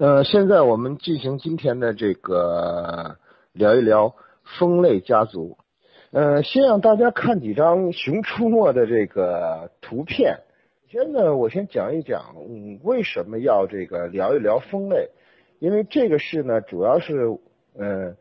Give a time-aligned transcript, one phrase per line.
[0.00, 3.18] 呃，现在我们进行今天的这个
[3.52, 4.14] 聊一聊
[4.58, 5.58] 蜂类家族。
[6.10, 10.38] 呃，先让大家看几张《熊出没》的这个图片。
[10.88, 15.10] 先呢，我先讲一讲，嗯，为什么要这个聊一聊蜂类？
[15.58, 17.38] 因为这个事呢，主要是，
[17.76, 18.16] 呃，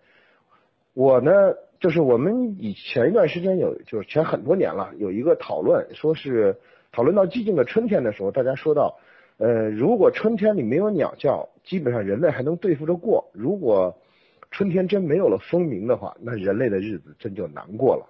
[0.94, 1.32] 我呢，
[1.80, 6.58] 就是我们以前一段时间有，就是前很多年了，有一个讨论，说是
[6.92, 8.98] 讨论到寂静的春天的时候，大家说到。
[9.40, 13.32] 呃，如果春天里没有鸟叫，基本上人类还能对付着过。
[13.34, 13.96] 如果
[14.52, 18.06] 春天真没有了蜂鸣的话，那人类的日子真就难过了。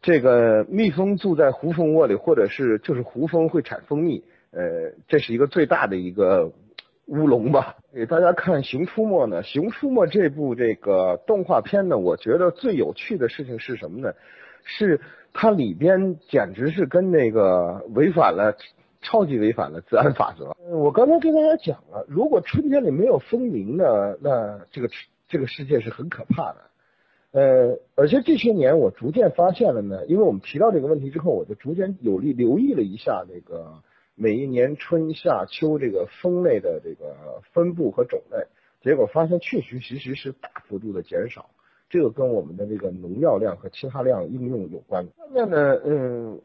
[0.00, 4.22] 这个蜜蜂住在胡蜂窝里，或者是就是胡蜂会产蜂蜜，
[4.52, 6.52] 呃，这是一个最大的一个
[7.06, 7.74] 乌龙吧。
[7.92, 14.14] 给大家看《熊出没》呢，《熊出没》这部这个动画片呢，我觉得最有趣的事情是什么呢？
[14.62, 15.00] 是
[15.32, 18.56] 它里边简直是跟那个违反了。
[19.00, 20.56] 超级违反了自然法则。
[20.68, 24.88] 嗯我刚才跟大家讲了，如果春天里没有蜂鸣呢，那这个
[25.28, 26.58] 这个世界是很可怕的。
[27.30, 33.72] 呃，而且这些年我逐渐发现了呢，因为我们提到这个问题之后，我就逐渐有力留意了一下这个
[34.14, 37.14] 每一年春夏秋这个蜂类的这个
[37.52, 38.46] 分布和种类，
[38.82, 41.50] 结果发现确确实实是大幅度的减少。
[41.90, 45.06] 这个跟我们的这个农药量和其他量应用有关。
[45.16, 46.40] 下面呢，嗯。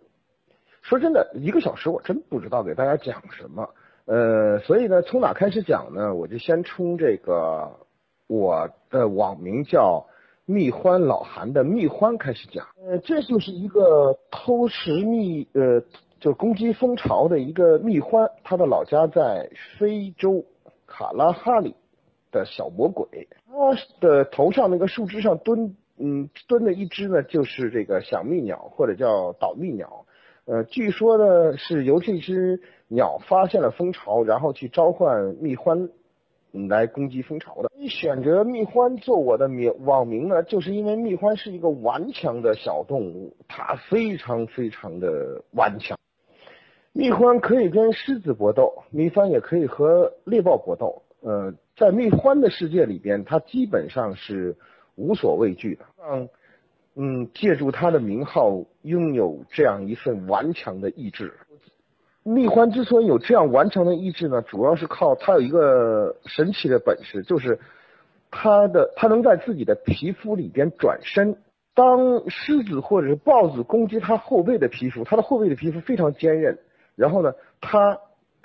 [0.83, 3.69] 说真的，一个小时我真不知道给大家讲什么，
[4.03, 6.13] 呃，所以呢，从哪开始讲呢？
[6.13, 7.71] 我就先从这个
[8.27, 10.05] 我的网名叫
[10.45, 12.67] 蜜獾老韩的蜜獾开始讲。
[12.85, 15.81] 呃，这就是一个偷食蜜，呃，
[16.19, 20.43] 就攻击蜂巢的一个蜜獾，它的老家在非洲
[20.85, 21.75] 卡拉哈里
[22.29, 23.53] 的小魔鬼，它
[24.05, 30.05] 的头上那个树枝上蹲，嗯，蹲的一只呢，就是这个小蜜鸟或者叫倒蜜鸟。
[30.45, 35.89] 呃，据说呢是由这只鸟发现了蜂巢，然后去召唤蜜獾
[36.67, 37.71] 来攻击蜂巢的。
[37.77, 45.97] 你选择蜜獾做我的名网名呢，就是因为蜜獾是一个顽强的小动物，它非常非常的顽强。
[46.91, 51.01] 蜜獾可以跟狮子搏斗，蜜獾也可以和猎豹搏斗。
[51.21, 54.57] 呃，在蜜獾的世界里边，它基本上是
[54.95, 55.85] 无所畏惧的。
[56.05, 56.27] 嗯。
[56.95, 61.33] 嗯，借助他的名号，拥有这样一份顽强的意志。
[62.23, 67.59] 蜜獾之所以有这样顽强的意志呢，主要是靠它有一个神奇的本事，就是
[68.29, 71.35] 它的它能在自己的皮肤里边转身。
[71.73, 76.59] 当狮子或者是豹子攻击它后背的皮肤，它的后背的皮肤非常坚韧，
[76.95, 77.99] 然后呢，它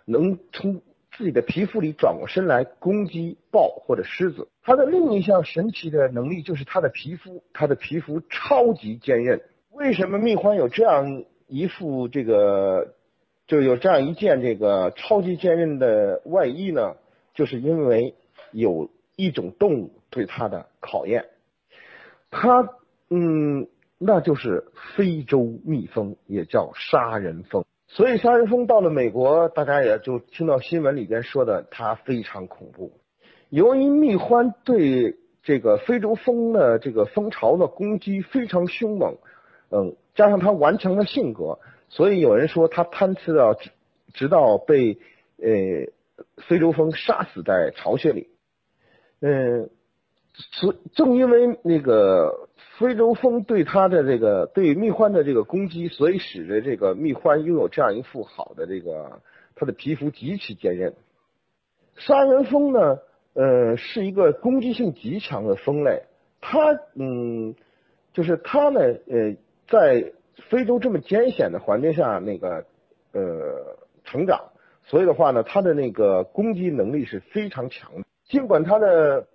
[0.06, 0.80] 能从。
[1.18, 4.46] 自己的皮肤里转过身来攻击豹或者狮子。
[4.62, 9.40] 它的另一项神奇的能力就是它的皮肤，它的皮肤超级坚韧。
[9.72, 12.94] 为什么蜜獾有这样一副这个，
[13.48, 16.94] 就有这样一件这个超级坚韧的外衣呢？
[17.34, 18.14] 就是因为
[18.52, 21.26] 有一种动物对它的考验。
[22.30, 22.68] 它，
[23.10, 23.66] 嗯，
[23.98, 27.64] 那就是非洲蜜蜂，也叫杀人蜂。
[27.88, 32.92] 所以杀人蜂到了美国，大家也就听到新闻里边说的，它非常恐怖。
[33.48, 39.16] 由于蜜獾对这个非洲蜂的这个蜂巢的攻击非常凶猛，
[39.70, 43.56] 嗯，加上它顽强的性格，所以有人说它贪吃到
[44.12, 44.98] 直到被
[45.38, 45.90] 呃
[46.46, 48.28] 非洲蜂杀死在巢穴里，
[49.20, 49.70] 嗯。
[50.38, 59.20] 所正因为那个非洲蜂对它的这个对蜜獾的这个攻击，所以使得这个蜜獾拥有这样一副好的这个
[59.56, 60.94] 它的皮肤极其坚韧。
[61.96, 62.98] 杀人蜂呢，
[63.34, 66.04] 呃，是一个攻击性极强的蜂类，
[66.40, 67.56] 它嗯，
[68.12, 69.34] 就是它呢，呃，
[69.66, 70.12] 在
[70.48, 72.64] 非洲这么艰险的环境下那个
[73.12, 74.52] 呃成长，
[74.84, 79.26] 所以的话呢，它的那个攻击能力是非常强的，尽管它的。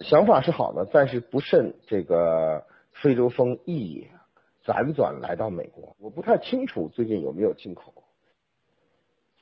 [0.00, 4.06] 想法是好的，但是不慎这个非洲蜂亦
[4.64, 5.96] 辗转来到美国。
[5.98, 7.94] 我不太清楚最近有没有进口。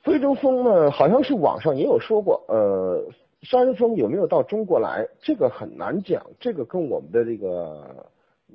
[0.03, 3.05] 非洲蜂呢，好像是网上也有说过，呃，
[3.41, 6.27] 山蜂有没有到中国来，这个很难讲。
[6.39, 8.05] 这个跟我们的这个，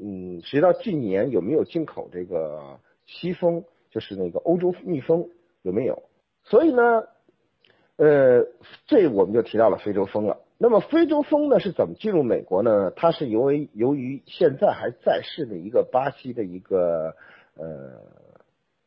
[0.00, 5.28] 嗯，直到近年有没有进口这个西蜂，就是那个欧洲蜜蜂
[5.62, 6.02] 有没有？
[6.44, 7.04] 所以呢，
[7.96, 8.46] 呃，
[8.86, 10.38] 这我们就提到了非洲蜂了。
[10.62, 12.90] 那么非洲蜂呢是怎么进入美国呢？
[12.94, 17.16] 它是由于由于现在还在世的一个巴西的一个
[17.56, 18.02] 呃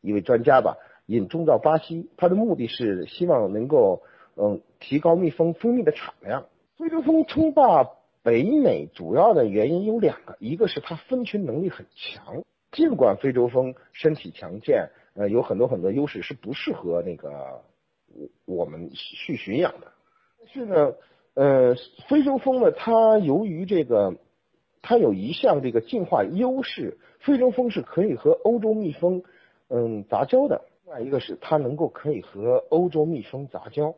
[0.00, 0.76] 一位专家吧，
[1.06, 4.04] 引种到巴西，他的目的是希望能够
[4.36, 6.46] 嗯提高蜜蜂蜂蜜的产量。
[6.78, 7.90] 非洲蜂称霸
[8.22, 17.64] 北美主要的原因有两个，一个是它分群能力很强，尽管非洲蜂身体强健，呃有很多很多优势，是不适合那个
[18.46, 19.90] 我我们去驯养的，
[20.38, 20.94] 但是呢。
[21.34, 21.74] 呃，
[22.08, 24.14] 非洲蜂呢，它由于这个，
[24.82, 29.22] 它有一项这个进化优势，非洲蜂是可以和欧洲蜜蜂
[29.68, 30.62] 嗯杂交的。
[30.84, 33.94] 另外一个是它能够可以和欧洲蜜蜂杂交。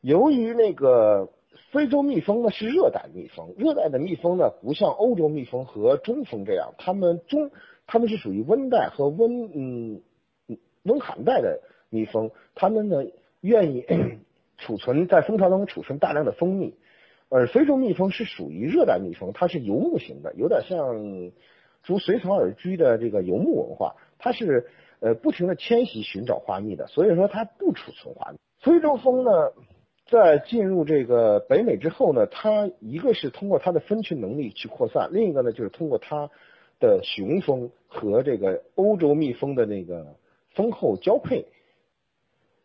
[0.00, 1.30] 由于那个
[1.70, 7.50] 非洲蜜蜂呢是热带蜜蜂，热带的蜜蜂呢不像欧洲蜜蜂和中蜂这样，它们中
[7.86, 10.02] 它们是属于温带和温嗯
[10.82, 13.04] 温寒带的蜜蜂，它们呢
[13.40, 13.86] 愿意
[14.58, 16.74] 储存在蜂巢当中储存大量的蜂蜜，
[17.28, 21.32] 而非洲蜜蜂是属于热带蜜蜂，它是游牧型的，有点像
[21.82, 24.66] 逐水草而居的这个游牧文化，它是
[25.00, 28.38] 呃不停的迁徙寻找花蜜的，所以说它不储存花蜜。
[28.60, 29.30] 非洲蜂呢？
[30.08, 36.30] 在进入这个北美之后呢，它一个是通过它的分群能力去扩散，另一个呢就是通过它
[36.78, 40.14] 的雄蜂和这个欧洲蜜蜂的那个
[40.54, 41.46] 蜂后交配。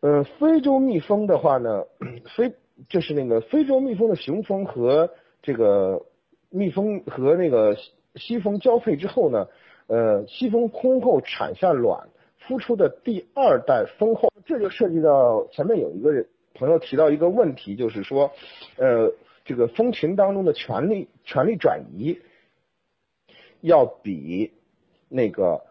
[0.02, 1.86] 呃，非洲蜜蜂的话呢，
[2.36, 2.52] 非
[2.90, 5.08] 就是那个非洲蜜蜂的雄蜂和
[5.40, 6.04] 这个
[6.50, 7.76] 蜜蜂和那个
[8.16, 9.48] 西蜂交配之后呢，
[9.86, 12.10] 呃，西蜂空后产下卵，
[12.46, 16.26] 孵出的第二代蜂后，这就涉及到前面有一个。
[16.54, 18.30] 朋友提到一个问题，就是说，
[18.76, 19.10] 呃，
[19.42, 22.18] 这个蜂群当中的权力权力转移，
[23.62, 24.52] 要比
[25.08, 25.62] 那个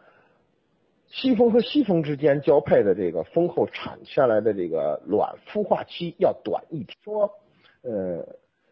[1.12, 6.98] 西蜂和西蜂之间交配的这个蜂后产下来的这个卵孵化期要短一点。
[7.04, 7.32] 说，
[7.84, 8.26] 呃，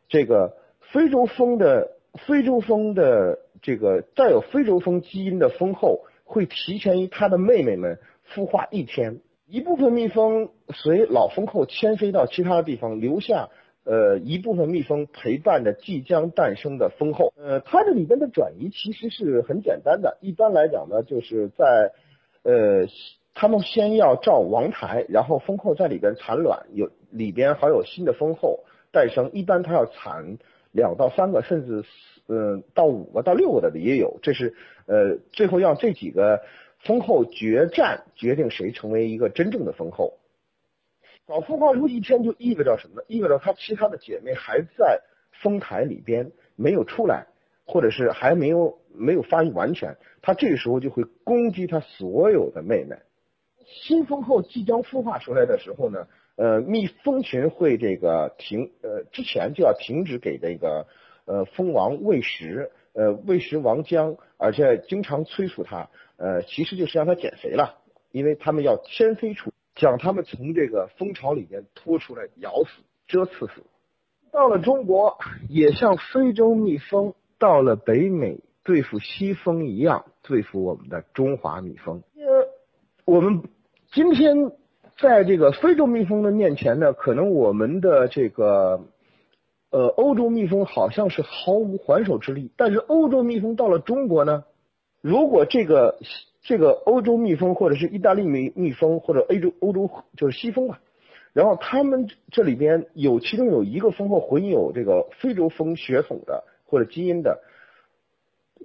[0.08, 1.92] 这个非洲蜂的
[2.26, 8.00] 非洲蜂的这个带有非洲蜂基因的蜂后会提前于它的妹妹们
[8.34, 9.20] 孵化一天。
[9.46, 13.50] 一部分蜜蜂随老蜂后迁飞到其他地方，留下
[13.84, 17.34] 呃一部分蜜蜂陪伴着即将诞生的蜂后。
[17.36, 20.18] 呃，它这里边的转移其实是很简单的。
[20.22, 21.92] 一般来讲呢，就是在
[22.44, 22.88] 呃，
[23.34, 29.32] 他们先要造王台，然后蜂后在里边产卵，有里边还有新的蜂后诞生。
[29.34, 30.38] 一般它要产
[30.72, 31.84] 两到三个，甚至
[32.28, 34.20] 嗯到五个到六个的也有。
[34.22, 34.56] 这是
[34.86, 36.42] 呃最后要这几个。
[36.82, 40.14] 蜂后决战决定谁成为一个真正的蜂后。
[41.28, 43.04] 早孵化出一天就意味着什么呢？
[43.10, 45.02] 意味着它其他的姐妹还在
[45.44, 47.28] 蜂台里边没有出来，
[47.72, 52.96] 或者是还没有没有发育完全，它这个时候就会攻击它所有的妹妹。
[53.64, 60.88] 新蜂后即将孵化出来的时候呢，呃，蜜蜂群会这个停，呃，之前就要停止给这个
[61.26, 65.88] 呃蜂王喂食，呃，喂食王浆，而且经常催促它。
[66.18, 67.78] 呃，其实就是让它减肥了，
[68.12, 72.70] 因为他们要迁飞出，将他们从这个蜂巢里边拖出来，咬死、
[73.08, 73.64] 蛰刺死。
[74.32, 75.18] 到了中国，
[75.48, 82.04] 也像非洲蜜蜂到了北美对付西蜂一样，对付我们的中华蜜蜂。
[82.16, 82.48] 呃，
[83.06, 83.42] 我们
[83.92, 84.52] 今天
[85.00, 88.82] 在这个非洲蜜蜂的面前呢，可能我们的这个
[89.72, 94.44] 呃欧洲蜜蜂好像是毫无还手之力，但是欧洲蜜蜂到了中国呢？
[95.02, 95.98] 如果这个
[96.42, 100.82] 这个欧洲蜜蜂或者是意大利蜜蜜蜂或者欧洲欧洲就是西蜂吧，
[101.32, 107.42] 然后他们这里边有其中有一个蜂后混有这个非洲蜂血统的或者基因的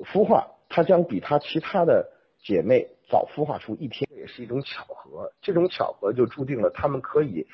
[0.05, 5.33] 孵化，它将比它其他的姐妹早孵化出一天，也是一种巧合。
[5.41, 7.47] 这种巧合就注定了它们可以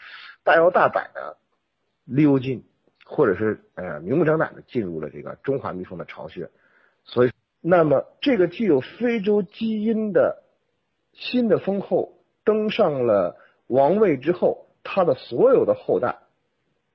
[0.44, 1.37] 大摇大摆的
[2.05, 2.64] 溜进，
[3.06, 6.50] 或者是呃明目张胆的进入了这个中华蜜蜂的巢穴，
[7.04, 7.30] 所以。
[7.62, 10.45] 那么，这个具有非洲基因的
[11.12, 16.21] 新的蜂后登上了王位之后，它的所有的后代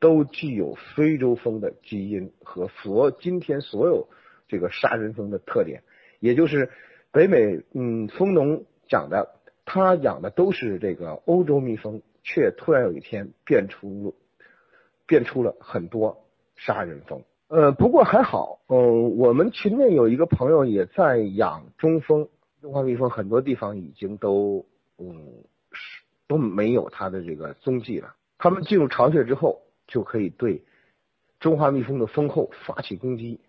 [0.06, 4.08] 都具有非洲蜂的基因和所今天所有
[4.48, 5.82] 这个杀人蜂的特点，
[6.20, 6.70] 也就是
[7.12, 9.30] 北美嗯蜂农讲的，
[9.66, 14.14] 他养的都是这个欧洲蜜蜂，却突然有一天变出
[15.08, 16.24] 变出了很多
[16.56, 17.24] 杀人蜂。
[17.48, 22.30] 呃，不过还好，嗯，我们群内有一个朋友也在养中蜂，
[22.62, 24.68] 中华蜜蜂很多地方已经都，
[25.00, 25.34] 嗯
[25.72, 28.14] 是，都没有它的这个踪迹了。
[28.38, 30.64] 他们进入巢穴之后，就可以对
[31.40, 33.40] 中华蜜蜂的蜂后发起攻击，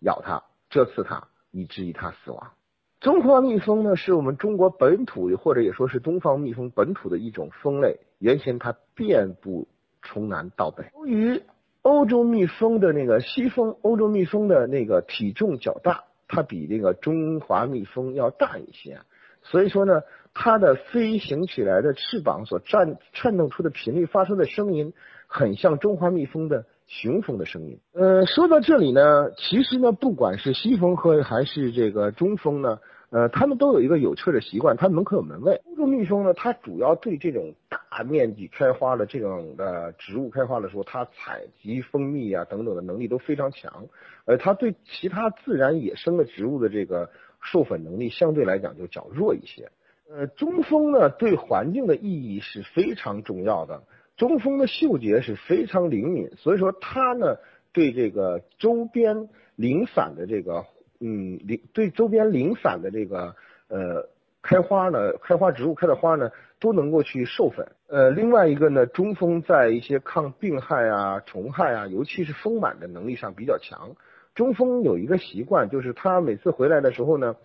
[0.00, 2.52] 咬它，蛰刺它，以至于它死亡。
[3.00, 9.68] 中华蜜蜂呢，是我们中国本土或者也说是东方蜜蜂本土的一种蜂类，原先它遍布
[10.02, 11.42] 从南到北，由于。
[11.82, 19.00] 欧洲蜜蜂的那个西蜂，欧洲蜜蜂的那个体重较大，它比那个中华蜜蜂要大一些，
[19.40, 20.02] 所以说呢，
[20.34, 24.92] 它的飞行起来的翅膀所颤颤动出的频率发出的声音，
[25.32, 27.78] 很像中华蜜蜂的雄蜂的声音。
[27.92, 35.60] 呃，说到这里呢，其实呢，不管是西蜂和还是这个中蜂呢，呃，它们都有一个有趣的习惯，它门口有门卫。
[35.66, 43.86] 欧洲蜜蜂呢，它主要对这种大面积开花的这种的植物开花的时候，它采集蜂蜜啊等等的能力都非常强，
[44.24, 47.08] 而它对其他自然野生的植物的这个
[47.40, 49.70] 授粉能力相对来讲就较弱一些。
[50.12, 53.80] 呃，中蜂呢对环境的意义是非常重要的，
[54.20, 57.38] 中蜂的嗅觉是非常灵敏，所以说它呢
[57.72, 60.66] 对这个周边零散的这个。
[61.00, 63.34] 嗯，零对周边零散的这个
[63.68, 64.10] 呃
[64.42, 67.66] 开花呢，开花植物开的花呢，都能够去授粉。
[67.88, 73.96] 呃，另外一个呢，中蜂在一些抗病害啊、虫害啊，尤其是丰螨的能力上比较强。
[74.34, 77.36] 中蜂有一个习惯，就是它每次回来的时候呢，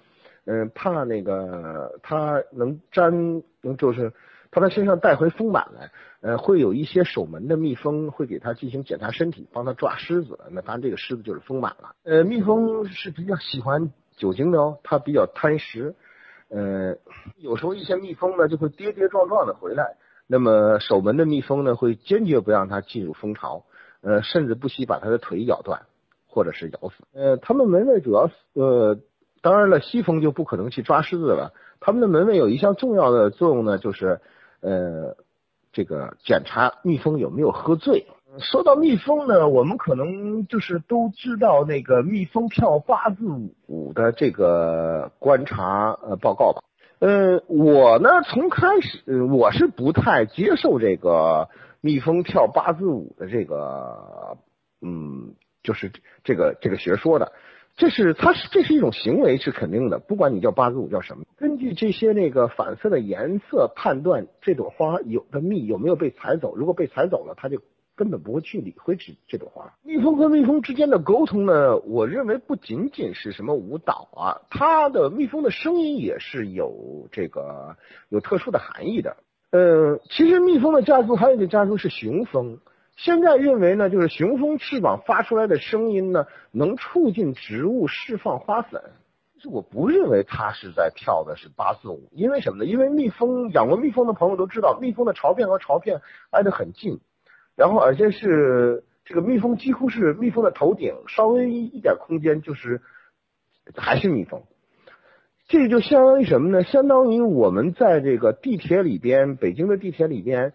[0.43, 3.41] 嗯，怕那个它能粘，
[3.77, 4.11] 就是。
[4.55, 10.39] 他在身上带回蜂螨来，呃，会有一些守门的蜜蜂会给他进行检查身体，帮他抓虱子。
[10.49, 11.93] 那当然，这个虱子就是蜂螨了。
[12.05, 15.93] 呃，蜜蜂是比较喜欢酒精的哦，它比较贪食。
[16.47, 16.95] 呃，
[17.35, 23.65] 有时候一些蜜蜂呢就会跌跌撞撞的回来，那么守门的蜜蜂呢会坚决不让它进入蜂巢，
[23.99, 25.81] 呃，甚至不惜把它的腿咬断
[26.29, 27.03] 或者是咬死。
[27.13, 28.97] 呃，他们门卫主要呃，
[29.41, 31.51] 当然了，西蜂就不可能去抓虱子了。
[31.81, 34.21] 他们的门卫有一项重要的作用呢，就是。
[34.65, 35.15] 呃，
[35.71, 38.07] 这个检查蜜蜂有没有喝醉。
[38.39, 43.23] 说到蜜蜂呢，我们可能就是都知道那个蜜蜂跳八字
[43.67, 46.63] 舞的这个观察呃报告吧。
[46.97, 51.47] 呃，我呢从开始我是不太接受这个
[51.79, 54.37] 蜜蜂跳八字舞的这个
[54.81, 55.91] 嗯，就是
[56.23, 57.31] 这个这个学说的。
[57.77, 67.59] 这是它是这是一种行为是肯定的，不管你叫八字舞叫什么，根据这些那个反射的颜色判断这朵花有的蜜有没有被采走，如果被采走了，它就
[67.93, 69.73] 根本不会去理会这这朵花。
[69.83, 77.75] 蜜蜂和蜜蜂之间的沟通呢，我认为不仅仅是什么舞蹈啊，它的蜜蜂的声音也是有这个
[78.07, 79.17] 有特殊的含义的。
[79.51, 82.57] 呃，其实蜜蜂的家族还有一个家族是雄蜂。
[82.95, 88.81] 现在认为呢，就是雄蜂翅膀发出来的声音呢，能促进植物释放花粉。
[89.37, 92.65] 是我不认为它是在跳的是八四五，因为什么呢？
[92.65, 96.99] 因为蜜蜂养过蜜蜂的朋友都知道，蜜蜂的巢片和巢片挨得很近，
[97.57, 102.81] 然后而且是这个蜜蜂几乎是蜜蜂的头顶，稍微一点空间就是
[103.75, 104.41] 还是蜜蜂。
[105.49, 106.63] 这就相当于什么呢？
[106.63, 110.53] 相当于我们在这个地铁里边，北京的地铁里边。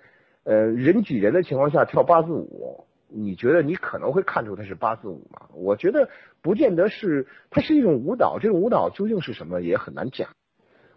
[0.51, 5.49] 呃，人挤人的情况下跳八字舞，你觉得你可能会看出它是八字舞吗？
[5.55, 6.09] 我觉得
[6.43, 8.41] 不见得是，它是一种舞蹈。
[8.41, 10.31] 这种舞蹈究竟是什么也很难讲。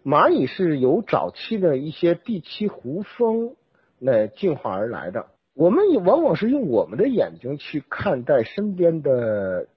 [0.02, 3.54] 蚂蚁是由早期的一些地栖胡蜂
[4.00, 5.26] 那进化而来的。
[5.54, 9.68] 我们也往往是用我们的眼睛去看待身边的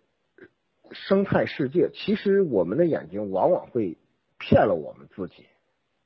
[0.92, 3.96] 生态世界，其实我们的眼睛往往会
[4.40, 5.46] 骗了我们自己。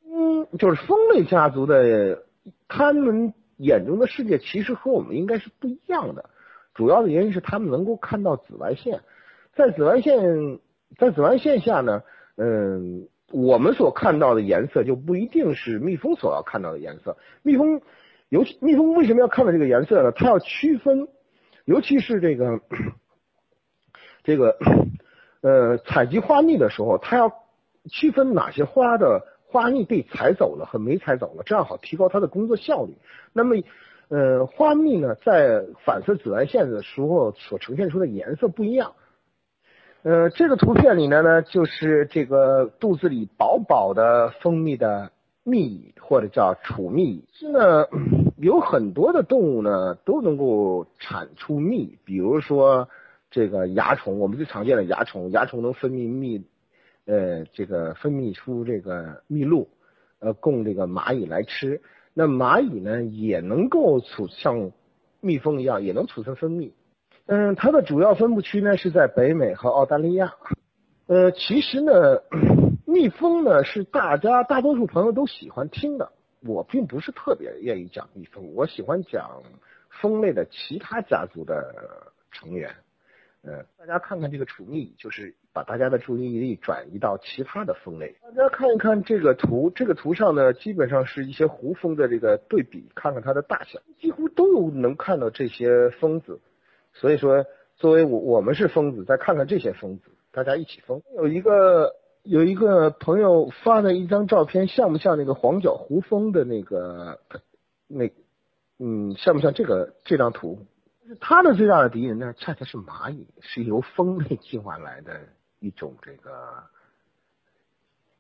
[0.06, 2.24] 嗯，就是蜂类家族的
[2.68, 3.34] 他们。
[3.62, 6.30] 眼中的世界其实和我们应该是不一样的，
[6.74, 9.02] 主要的原因是他们能够看到紫外线，
[9.54, 10.60] 在紫外线
[10.98, 12.02] 在紫外线下呢，
[12.38, 17.18] 嗯，我们所看到的颜色就不一定是蜜蜂所要看到的颜色。
[17.44, 17.82] 蜜蜂，
[18.30, 20.12] 尤其蜜蜂为什么要看到这个颜色呢？
[20.12, 21.08] 它要区分，
[21.66, 22.60] 尤其是这个
[24.24, 24.58] 这个
[25.42, 27.32] 呃采集花蜜的时候，它要
[27.90, 29.28] 区分哪些花的。
[29.52, 32.96] 花蜜被采走了和没采走了，这样好提高它的工作效率。
[33.34, 33.56] 那么，
[34.08, 38.94] 呃，花蜜呢，在反射紫外线的时候所呈现出的颜色不一样。
[40.04, 45.12] 呃，这个图片里呢呢，就是这个肚子里饱饱的蜂蜜的
[45.44, 47.26] 蜜，或者叫储蜜。
[47.34, 47.86] 是呢，
[48.38, 52.88] 有很多的动物呢都能够产出蜜，比如说
[53.30, 56.46] 这个蚜虫，我们最常见的蚜虫，蚜虫能分泌蜜。
[57.06, 59.68] 呃，这个分泌出这个蜜露，
[60.20, 61.82] 呃，供这个蚂蚁来吃。
[62.14, 64.72] 那蚂蚁呢，也能够储像
[65.20, 66.72] 蜜蜂一样，也能储存分泌。
[67.26, 70.34] 嗯，它的主要分布区呢是在北美和澳大利亚。
[71.08, 72.22] 呃，其实呢，
[72.86, 76.12] 蜜蜂呢是大家大多数朋友都喜欢听的。
[76.44, 79.44] 我并不是特别愿意讲蜜蜂，我喜欢讲
[79.90, 82.76] 蜂类的其他家族的成员。
[83.44, 88.16] 呃，大家看看这个储蜜，就是把大家的注意力转移到其他的蜂类。
[88.22, 96.40] 大家看一看这个图，这个图上呢，基本上是一些胡蜂的这个对比，看看它的大小，几乎都有能看到这些蜂子。
[96.94, 101.02] 所以说，作为我我们是蜂子，再看看这些蜂子，大家一起蜂。
[101.16, 107.20] 有一个有一个朋友发的一张照片，像不像那个黄角胡蜂的那个
[107.88, 108.10] 那
[108.80, 110.66] 嗯，像不像这个这张图？
[111.20, 115.20] 它的最大的敌人呢，恰恰是蚂蚁，是由蜂类进化来的
[115.62, 116.64] 一种这个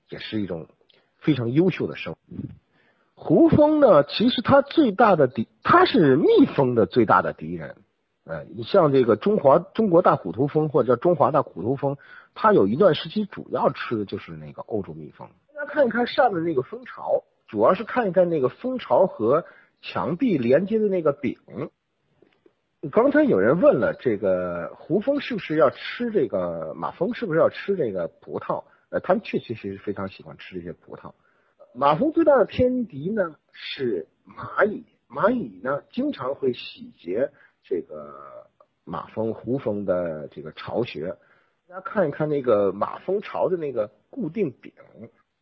[0.09, 0.67] 也是一种
[1.17, 2.35] 非常优秀的生物。
[3.15, 7.75] 胡蜂呢，其实它最大的敌，它是蜜蜂的最大的敌人。
[8.23, 11.97] 呃，你像这个中华中国大虎头蜂或者叫中华大虎头蜂，
[12.35, 15.27] 它有一段时期主要吃的就是那个欧洲蜜蜂。
[15.55, 19.45] 大家看一看上面那个蜂巢，主要是看一看那个蜂巢和
[19.81, 21.37] 墙壁连接的那个柄。
[22.89, 27.13] 刚才有人问了，这个胡蜂是不是要吃这个马蜂？
[27.13, 28.63] 是不是要吃这个葡萄？
[28.89, 31.11] 呃，他们确确实实非常喜欢吃这些葡萄。
[31.75, 37.29] 马蜂最大的天敌呢是蚂蚁，蚂蚁呢经常会洗劫。
[37.63, 38.47] 这个
[38.83, 41.15] 马蜂、胡蜂的这个巢穴，
[41.69, 44.73] 大家看一看那个马蜂巢的那个固定柄，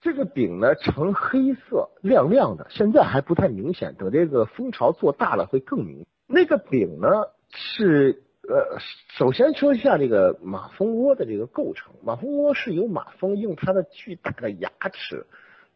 [0.02, 6.06] 这个柄呢呈黑色，亮亮的，现在还不太明显，等这个蜂巢做大了会更明。
[6.32, 7.10] 那个饼呢
[7.52, 8.78] 是呃，
[9.18, 15.26] 首先说一下这个马蜂窝的这个构成，马蜂窝是由马蜂用它的巨大的牙齿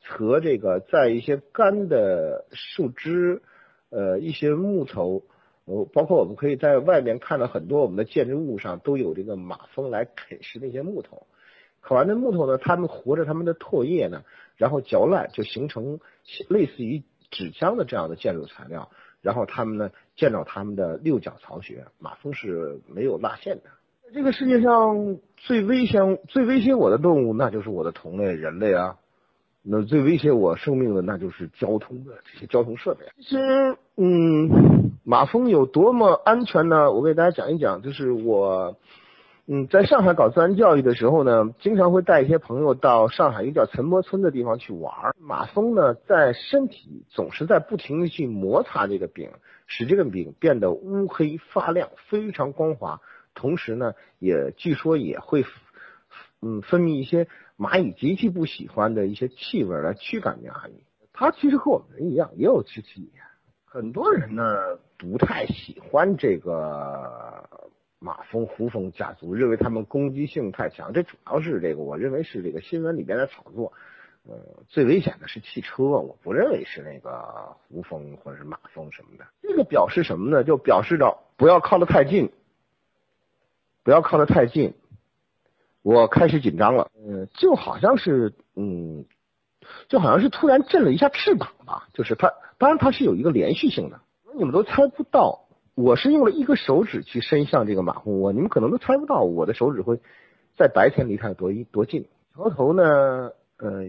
[0.08, 3.42] 和这个在一些干的树枝、
[3.90, 5.24] 呃一些木头。
[5.94, 11.26] 包括我们可以在外面看到很多我们的建筑物上都有这个马蜂来啃食那些木头，
[11.82, 14.24] 啃完的木头呢，它们活着它们的唾液呢，
[14.58, 16.02] 然后嚼烂就形成
[16.50, 18.92] 类似于纸浆的这样的建筑材料，
[19.24, 21.84] 然后他们呢建造他们的六角巢穴。
[21.98, 23.64] 马蜂是没有蜡线的。
[24.14, 28.98] 这个世界上最危险、最威胁我的动物，那就是我的同类人类啊。
[29.64, 33.06] 那最威胁我生命的，那就是交通的这些交通设备。
[33.16, 36.92] 其实，嗯，马蜂有多么安全呢？
[36.92, 37.82] 我给大家讲一讲。
[37.82, 38.78] 就是我，
[39.46, 45.14] 嗯，在上海搞自然教育的时候呢，经常会带一些朋友到上海一个叫岑泊村的地方去玩。
[45.20, 49.30] 马蜂呢，在身体总是在不停的去摩擦这个柄，
[49.68, 53.02] 使这个柄变得乌黑发亮，非常光滑。
[53.36, 55.44] 同时呢，也据说也会，
[56.42, 57.28] 嗯，分泌一些。
[57.56, 60.84] 蚂蚁极其不喜欢的一些气味来驱赶蚂蚁，
[61.14, 63.24] 它其实和我们人一样，也有肢体语言。
[63.64, 64.44] 很多人呢
[64.98, 67.48] 不太喜欢这个
[68.04, 70.92] 马蜂、胡蜂家族，认为他们攻击性太强。
[70.92, 73.72] 这主要是这个，我认为是这个新闻里边的炒作。
[74.26, 74.36] 呃，
[74.68, 79.26] 最危险的是汽车，我不认为是那个胡蜂或者是马蜂什么的。
[79.42, 80.44] 这个表示什么呢？
[80.44, 82.32] 就表示着不要靠得太近，
[83.84, 84.74] 不要靠得太近。
[85.82, 89.06] 我开始紧张了，嗯，就好像是，嗯，
[89.90, 94.00] 就好像是突然震了一下翅膀吧，就是它，当然它是有一个连续性的，
[94.36, 95.43] 你们都猜不到，
[95.76, 100.00] 我是用了一个手指去伸向这个马蜂窝，你们可能都猜不到我的手指会
[100.56, 102.08] 在白天离它有多一多近。
[102.36, 103.86] 桥头呢，呃，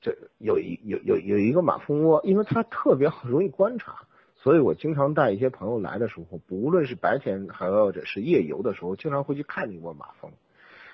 [0.00, 4.00] 这有一有有有一个马蜂窝，因为它特别容易观察，
[4.36, 10.30] 所以我经常带一些朋友来的时候，不论是白天还或者是夜游的时候，经常会去看一窝马蜂。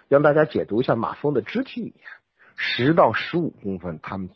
[0.09, 2.05] 让大家解读一下马蜂的肢体语言，
[2.57, 4.31] 十到十五公分，他们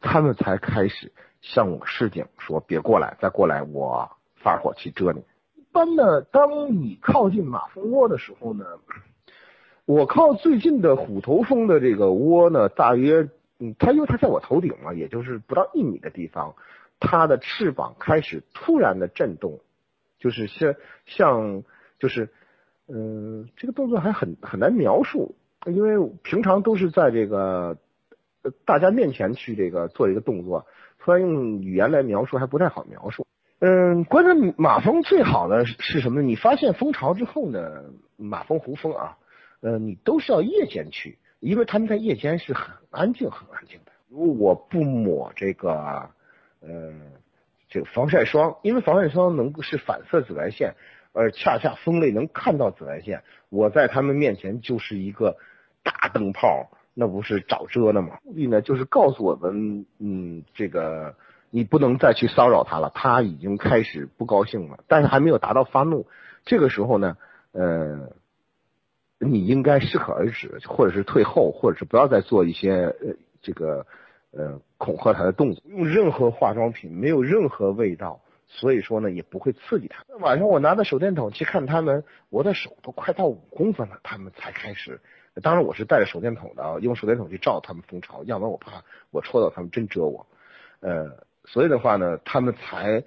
[0.00, 4.10] 他们才开始向我示警，说别过来，再过来我
[4.46, 5.24] 发火去蛰你。
[5.56, 8.64] 一般呢，当你靠近马蜂窝的时候呢，
[9.84, 13.28] 我靠最近的虎头蜂的这个窝呢，大约
[13.58, 16.54] 嗯，它因为它在我头顶嘛，也就是不到一米的地方，
[17.00, 19.58] 它的翅膀开始突然的震动，
[20.20, 21.64] 就是像像
[21.98, 22.28] 就是。
[22.88, 25.34] 嗯，这个动作还很很难描述，
[25.66, 27.78] 因为平常都是在这个
[28.64, 30.64] 大家面前去这个做一个动作，
[31.00, 33.26] 突然用语言来描述还不太好描述。
[33.60, 36.26] 嗯，关于马蜂最好的是什么呢？
[36.26, 37.84] 你发现蜂巢之后呢，
[38.16, 39.16] 马蜂、胡蜂啊，
[39.60, 43.92] 呃，你都是要夜间去，因为它们在夜间是很安静、很安静的。
[44.08, 46.10] 如果不抹这个
[46.60, 46.92] 呃
[47.68, 50.74] 这个防晒霜，因为防晒霜能够是反射紫外线。
[51.18, 55.34] 而恰恰蜂类能看到紫外线，我在它们面前就是一个
[55.82, 58.18] 大灯泡，那不是找蛰的吗？
[58.22, 61.14] 目的呢就是告诉我们，嗯，这个
[61.50, 66.06] 你不能再去骚扰他了，他已经开始不高兴了，但是还没有达到发怒。
[66.44, 67.16] 这个时候呢，
[67.52, 68.12] 呃，
[69.18, 73.86] 你应该适可而止，或者是退后，或者是不要再做一些呃这个
[74.32, 75.62] 呃恐吓他的动作。
[75.66, 78.20] 用任何化妆品，没有任何味道。
[78.48, 80.04] 所以说呢，也不会刺激他。
[80.20, 85.00] 晚上我拿着手电筒去看他们，我的手都快到五公分了，他们才开始。
[85.42, 90.28] 当然我是带着手电筒的，用手电筒去照他们蜂巢，要不然我怕我戳到他们真蛰我。
[90.78, 93.02] 呃，所以的话呢，他们才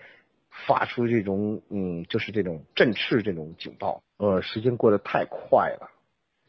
[0.66, 4.02] 发出这种嗯，就是这种振翅这种警报。
[4.18, 5.92] 呃，时间过得太快了。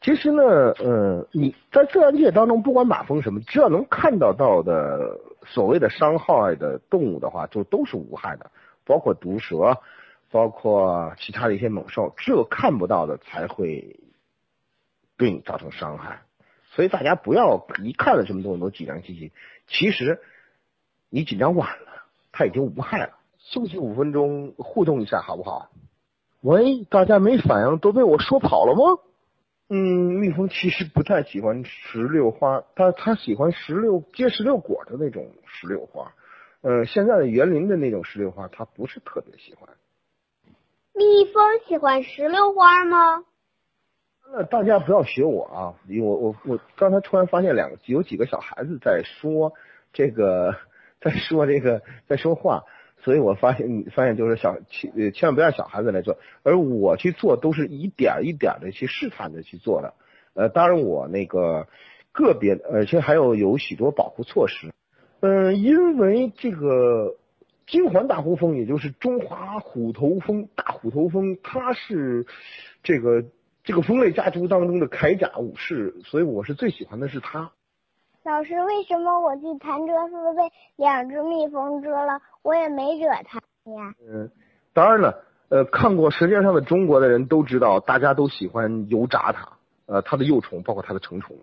[0.00, 0.42] 其实呢，
[0.78, 8.50] 呃，你在自然界当中，不管马蜂什么，只要能看到到的所谓的伤害的动物的话，就都是无害的。
[8.86, 9.78] 包括毒蛇，
[10.30, 14.00] 包括其他的一些猛兽，只有看不到的才会
[15.16, 16.22] 对你造成伤害。
[16.72, 19.32] 所以大家不要一看了什么东西都紧张兮兮，
[19.66, 20.20] 其实
[21.10, 23.18] 你紧张晚了，他已经无害了。
[23.38, 25.70] 休息五分钟，互动一下好不好？
[26.40, 29.02] 喂，大家没反应，都被我说跑了吗？
[29.68, 29.76] 嗯，
[30.20, 36.12] 蜜蜂其实不太喜欢石榴花，它它喜欢石榴结石榴果的那种石榴花。
[36.62, 39.68] 呃，现在的园林的那种石榴花，它不是特别喜欢。
[40.92, 43.24] 蜜蜂喜欢石榴花吗？
[44.32, 45.74] 那大家不要学我啊！
[45.88, 49.52] 因为我我我刚才突然发现两个有几个小孩子在说
[49.92, 50.54] 这个，
[51.02, 52.64] 在说这个，在说话，
[53.02, 59.94] 所以我发现发现就是小千千万不要小孩子来做，而我去做都是一点一点的去试探着去做的。
[60.34, 61.66] 呃，当然我那个
[62.12, 64.72] 个别，而且还有有许多保护措施。
[65.20, 67.16] 嗯，因为这个
[67.66, 72.26] 金环大胡蜂，也就是中华虎头蜂大虎头蜂，它是
[72.82, 73.24] 这个。
[73.62, 77.52] 这个蜂类家族当中的铠甲武士，所以我是最喜欢的是它。
[78.22, 83.38] 老师，为什么我去潭柘寺被两只蜜蜂蛰了，我也没惹它
[83.72, 83.94] 呀？
[84.06, 84.30] 嗯，
[84.74, 89.48] 当然了，呃，看过《舌尖上的中国》的人都知道，大家都喜欢油炸它，
[89.86, 91.34] 呃，它的幼虫包括它的成虫，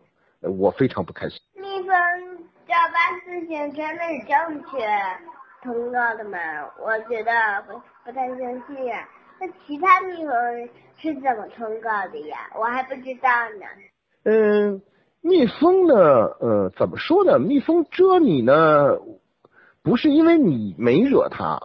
[0.41, 1.39] 呃，我非常不开心。
[1.55, 1.89] 蜜蜂
[2.67, 4.87] 这把事情真的是正确
[5.63, 6.37] 通告的吗？
[6.79, 7.31] 我觉得
[7.67, 8.93] 不不太相信。
[9.39, 12.37] 那其他蜜蜂是怎么通告的呀？
[12.55, 13.65] 我还不知道呢。
[14.23, 14.81] 嗯，
[15.21, 15.95] 蜜蜂呢？
[16.39, 17.39] 呃，怎么说呢？
[17.39, 18.97] 蜜蜂蛰你呢，
[19.83, 21.61] 不是因为你没惹它。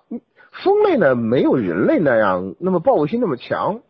[0.50, 3.80] 蜂类呢，没有人类那样那么报复心那么强，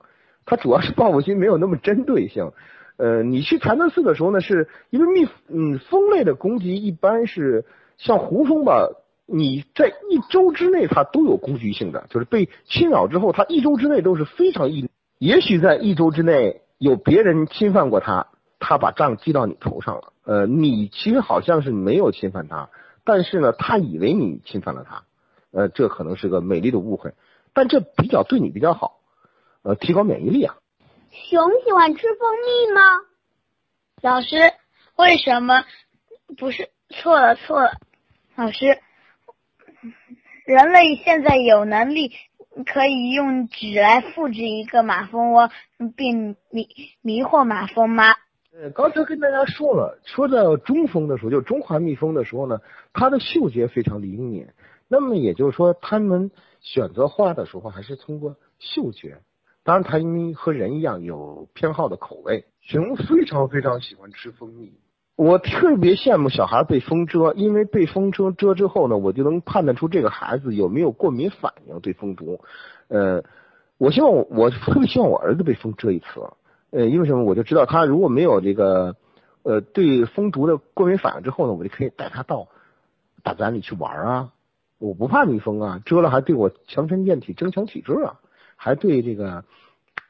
[0.44, 2.52] 它主要是报复心没有那么针对性。
[2.98, 7.64] 呃，你去潭柘寺的时候呢，是因为蜜嗯蜂类的攻击一般是
[7.96, 8.88] 像胡蜂吧。
[9.24, 14.90] 你在一周之内，它都有攻击性的，就是被侵扰之后，它一周之内都是非常易。
[15.18, 18.26] 也许在一周之内有别人侵犯过它，
[18.62, 20.12] 他把账记到你头上了。
[20.24, 22.70] 呃，你其实好像是没有侵犯他，
[23.04, 25.02] 但是呢，他以为你侵犯了他。
[25.50, 27.12] 呃，这可能是个美丽的误会，
[27.52, 29.00] 但这比较对你比较好，
[29.62, 30.54] 呃，提高免疫力啊。
[31.10, 32.80] 熊喜欢吃蜂蜜吗？
[34.00, 34.52] 老师，
[34.96, 35.64] 为什么
[36.38, 37.72] 不是错了错了？
[38.36, 38.78] 老师。
[40.44, 42.12] 人类现在有能力
[42.66, 45.50] 可以用纸来复制一个马蜂窝，
[45.96, 46.68] 并迷
[47.00, 48.14] 迷惑马蜂吗？
[48.54, 52.60] 呃，刚才跟大家说了，说到中蜂的时候，就中华蜜蜂的时候呢，
[52.92, 54.46] 它的嗅觉非常灵敏。
[54.88, 59.20] 那么也就是说，它们选择花的时候还是通过嗅觉。
[59.64, 62.44] 当然，它因为和人一样有偏好的口味。
[62.60, 64.74] 熊非常非常喜欢吃蜂蜜。
[65.16, 72.38] 我特别羡慕小孩被蜂蛰，因为被蜂蛰蛰之后呢，我就能判断出这个孩子有没有过敏反应对蜂毒。
[72.88, 73.24] 呃，
[73.78, 76.06] 我希望我特别希望我儿子被蜂蛰一次，
[76.72, 77.22] 呃，因为什么？
[77.22, 78.96] 我就知道他如果没有这个
[79.44, 82.48] 呃对蜂毒的过敏反应之后呢，我就可以带他到
[83.22, 84.32] 大自然里去玩啊。
[84.78, 88.18] 我不怕蜜蜂啊，蛰了还对我强身健体、增强体质啊，
[88.56, 89.44] 还对这个。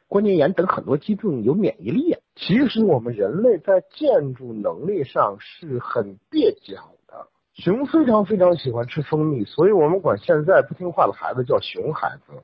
[0.08, 2.12] 关节炎等很多疾病有免疫力。
[2.12, 7.28] 啊其实我们人类在建筑能力上是很蹩脚的。
[7.54, 12.42] 熊非常非常喜欢吃蜂蜜，所以我们管现在不听话的孩子叫熊孩子。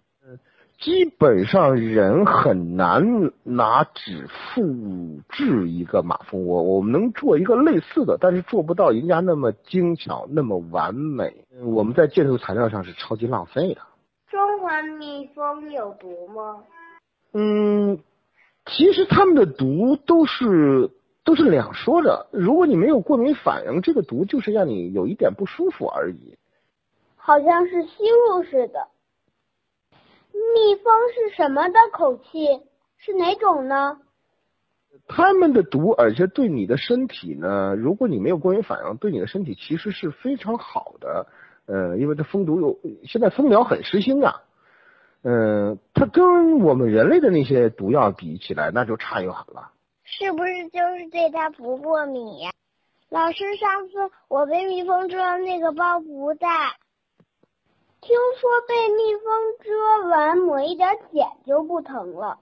[0.78, 11.44] 嗯，基本上人很难拿纸复制一个马蜂窝，我们能做一个类似的，但是做不到人家那么精巧、那么完美。
[11.64, 13.80] 我们在建筑材料上是超级浪费的。
[14.30, 16.62] 中华蜜蜂有毒吗？
[17.32, 17.98] 嗯，
[18.66, 20.90] 其实他们的毒都是
[21.24, 22.26] 都是两说的。
[22.30, 26.36] 如果你没有过敏反应，这个毒就是让你有一点不舒服而已。
[27.16, 28.88] 好像是吸入似的。
[30.32, 32.60] 蜜蜂是什么的口气？
[32.98, 34.00] 是哪种呢？
[35.06, 41.26] 它们的毒，而且对你的身体呢，如果你没有过敏反应，对你的身体其实是非常好的。
[41.66, 44.42] 呃，因为它蜂毒有，现在蜂疗很时兴啊。
[45.22, 49.72] 嗯，它跟我们人类的那些毒药比起来，那就差远了。
[50.04, 52.50] 是不是就是对它不过敏呀？
[53.10, 56.74] 老师，上次我被蜜蜂蛰那个包不大，
[58.00, 59.24] 听说被蜜蜂
[59.60, 62.38] 蛰完抹一点碱就不疼了。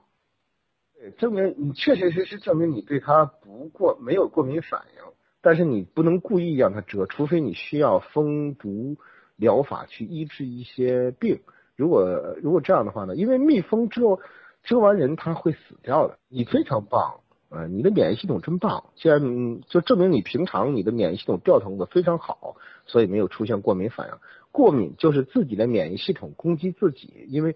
[0.95, 5.03] 对，证明你确确实实证明你对它不过没有过敏反应，
[5.41, 8.97] 但是你不能故意让它蛰，除非你需要蜂毒
[9.35, 11.41] 疗法去医治一些病。
[11.75, 13.15] 如果如果这样的话呢？
[13.15, 14.19] 因为蜜蜂蛰
[14.63, 16.17] 蛰完人，它会死掉的。
[16.27, 19.21] 你非常棒，呃，你的免疫系统真棒，既然
[19.67, 22.55] 就证明你平常你的免疫系统调动的非常好，
[22.87, 24.13] 所以没有出现过敏反应。
[24.51, 27.27] 过敏就是自己的免疫系统攻击自己。
[27.27, 27.55] 因为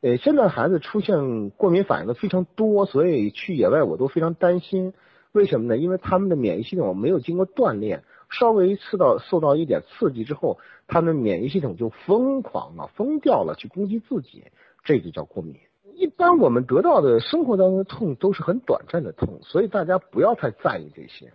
[0.00, 4.94] 呃，现在孩子出现过敏反应的非常多，所以去野外我都非常担心。
[5.32, 5.76] 为什么呢？
[5.76, 14.44] 因为他们的免疫系统没有经过锻炼，稍微受到受到一点刺激之后，他们免疫系统就疯狂了、疯掉了，去攻击自己，
[14.84, 15.56] 这就叫过敏。
[15.94, 21.32] 一般我们得到的生活当中的痛都是很短暂的痛，所以大家不要太在意这些。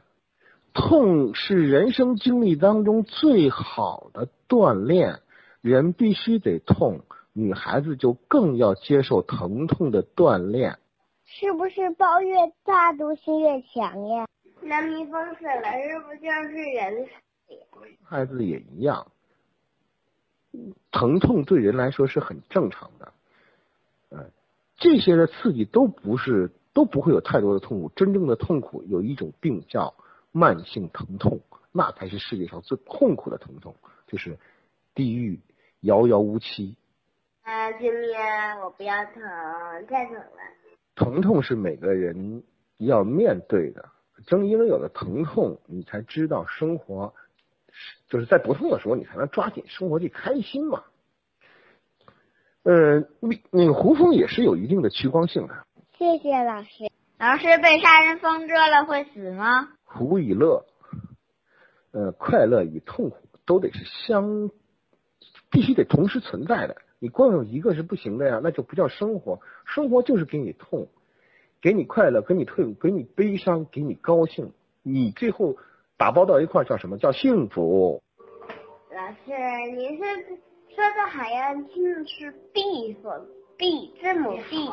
[0.73, 5.19] 痛是人生经历当中最好的锻炼，
[5.61, 10.79] 人必须得痛，女孩子就更要接受疼痛的锻炼。
[11.25, 14.27] 是不是包越大，毒性越强呀？
[14.61, 17.11] 那蜜蜂死了，是不是就是人死？
[18.03, 19.07] 孩子也一样，
[20.91, 23.13] 疼痛对人来说是很正常的。
[24.09, 24.31] 嗯，
[24.77, 29.93] 这些的刺激都不是都不会有太多的痛苦，真正的痛苦有一种病叫。
[30.33, 31.39] 慢性疼痛，
[31.71, 33.75] 那才是世界上最痛苦的疼痛，
[34.07, 34.37] 就是
[34.95, 35.39] 地狱
[35.79, 36.75] 遥遥无期。
[37.43, 38.17] 啊，救命！
[38.63, 39.21] 我不要疼，
[39.87, 40.25] 太疼了。
[40.95, 42.43] 疼痛是每个人
[42.77, 43.89] 要面对的，
[44.25, 47.13] 正因为有了疼痛，你才知道生活，
[48.09, 50.83] 就是在不痛的时候，你才能抓紧生活去开心嘛。
[52.63, 53.03] 呃，
[53.51, 55.65] 那个胡蜂也是有一定的趋光性的。
[55.97, 56.89] 谢谢老师。
[57.19, 59.69] 老师被杀人蜂蛰了会死吗？
[59.93, 60.65] 苦与乐，
[61.91, 64.49] 呃，快乐与痛苦都得是相，
[65.51, 66.77] 必须得同时存在的。
[66.97, 69.39] 你光有一个是不行的呀，那就不叫生活。
[69.65, 70.87] 生活就是给你痛，
[71.61, 74.51] 给你快乐，给你痛，给你悲伤，给你高兴。
[74.81, 75.57] 你最后
[75.95, 78.01] 打包到一块叫什么叫幸福？
[78.91, 80.03] 老师，您是
[80.69, 83.25] 说的好像听的是 B 所
[83.57, 84.71] B 字母 B。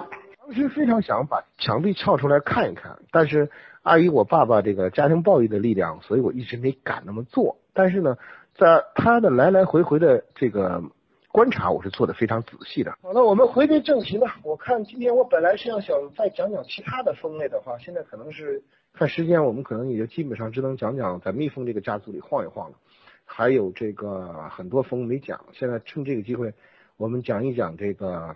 [0.51, 3.49] 当时非常想把墙壁撬出来看一看，但是
[3.83, 7.59] 碍于我爸爸这个家庭暴力的力量，所以我一直没敢那么做。
[7.73, 8.19] 但是呢，
[8.57, 10.83] 在他的来来回回的这个
[11.31, 12.93] 观察，我是做的非常仔细的。
[13.01, 14.41] 好了，我们回归正题吧。
[14.43, 18.61] 我看今天我本来是要想再讲讲其他的蜂类的话，现在可能是
[18.93, 22.77] 看时间，我们可能也就基本上只能讲讲在蜜蜂这个家族里晃一晃了。
[23.25, 26.53] 还有这个很多蜂没讲，现在趁这个机会，
[26.97, 28.35] 我们讲一讲这个。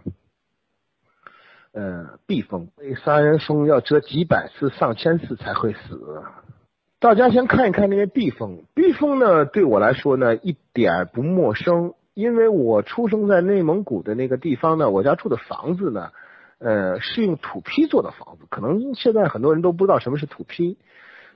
[1.77, 6.23] 嗯，避蜂被杀人蜂要蛰几百次、上千次才会死。
[7.01, 16.13] 大家先看一看那些避蜂，避蜂呢，对我来说呢一点不陌生，因为我出生在内蒙古的那个地方呢，我家住的房子呢，
[16.59, 18.45] 呃，是用土坯做的房子。
[18.49, 20.79] 可能现在很多人都不知道什么是土坯，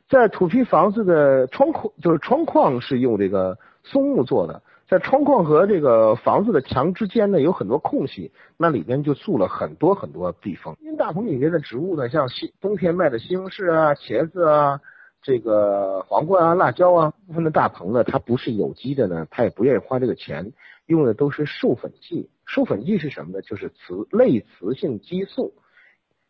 [0.09, 4.63] 在土坯房子的窗框，就是窗框是用这个松木做的。
[4.89, 10.75] 在窗框和这个房子的墙之间呢，有很多空隙，那里边就住了很多很多蜜蜂。
[10.81, 14.81] 因为大棚里面的植物呢，像西冬天卖的西红柿啊、茄子啊、
[15.21, 20.55] 这个黄瓜啊、辣椒啊，部分的大棚呢，它不是有机的呢，它也不愿意花这个钱，
[20.87, 22.31] 用的都是授粉剂。
[22.47, 23.43] 授粉剂是什么呢？
[23.43, 25.53] 就是雌类雌性激素。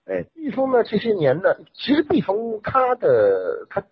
[0.07, 3.85] 哎，蜜蜂呢，这些年呢，其实蜜蜂它的它，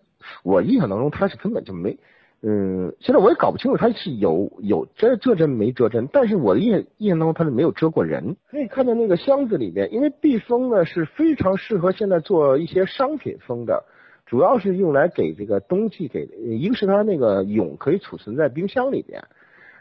[0.43, 1.97] 我印象当中它是根本就没。
[2.43, 8.35] 嗯，现在我也搞不清楚它是有有遮遮针没遮针，但是我的印印象当中它是没有遮过人。
[8.51, 13.83] 可以看到那个箱子里面，因为避风呢是非常适合现在做一些商品风的，
[14.27, 19.23] 主要是用来给这个冬季给，一个是它那个蛹可以储存在冰箱里边，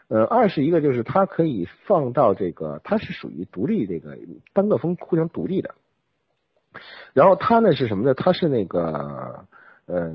[0.08, 4.16] 呃，二是一个就是它可以放到这个，它是属于独立这个
[4.54, 5.74] 单个风互相独立的，
[7.12, 8.14] 然后它呢是什么呢？
[8.14, 9.44] 它是那个
[9.84, 10.10] 呃。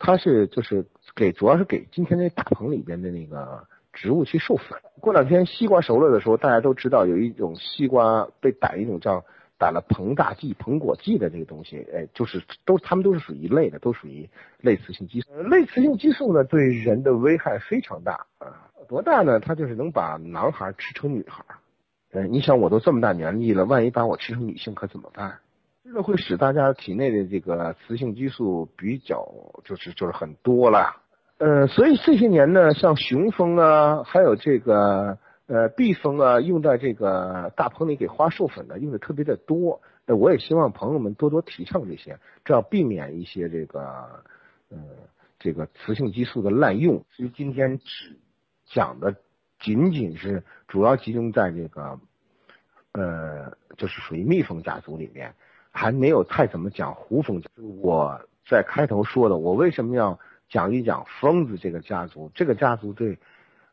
[0.00, 0.84] 它是就是
[1.14, 4.76] 给主要是给今天那大棚里边的那个植物去授粉。
[4.98, 9.22] 过两天西瓜熟了的时候，大家都知道有一种西瓜被打一种叫
[9.58, 14.26] 打了膨大剂、膨果剂的这个东西，哎，就是都它们都是属于一类的，都属于
[14.60, 15.30] 类雌性激素。
[15.42, 19.38] 类雌性激素呢，对人的危害非常大啊，多大呢？
[19.38, 21.44] 它就是能把男孩吃成女孩。
[22.12, 25.38] 嗯，你想我都这么大年纪了，万一把我吃成女性可怎么办？
[25.92, 29.26] 这会使大家体内的这个雌性激素比较
[29.64, 31.02] 就是就是很多了，
[31.38, 39.80] 呃，所以这些年呢，像雄蜂啊，还有这个呃蜜蜂啊，用在这个大棚里给花授粉的用的特别的多。
[40.06, 43.80] 那我也希望朋友们多多提倡这些，这样避免一些这个
[44.70, 44.78] 呃
[45.40, 47.04] 这个雌性激素的滥用。
[47.10, 48.16] 所以今天只
[48.66, 49.16] 讲的
[49.58, 51.98] 仅仅是主要集中在这个
[52.92, 55.34] 呃就是属于蜜蜂家族里面。
[55.70, 57.42] 还没有太怎么讲胡蜂，
[57.80, 62.30] 我在开头说的，我为什么要讲一讲疯子这个家族？
[62.34, 63.18] 这个家族对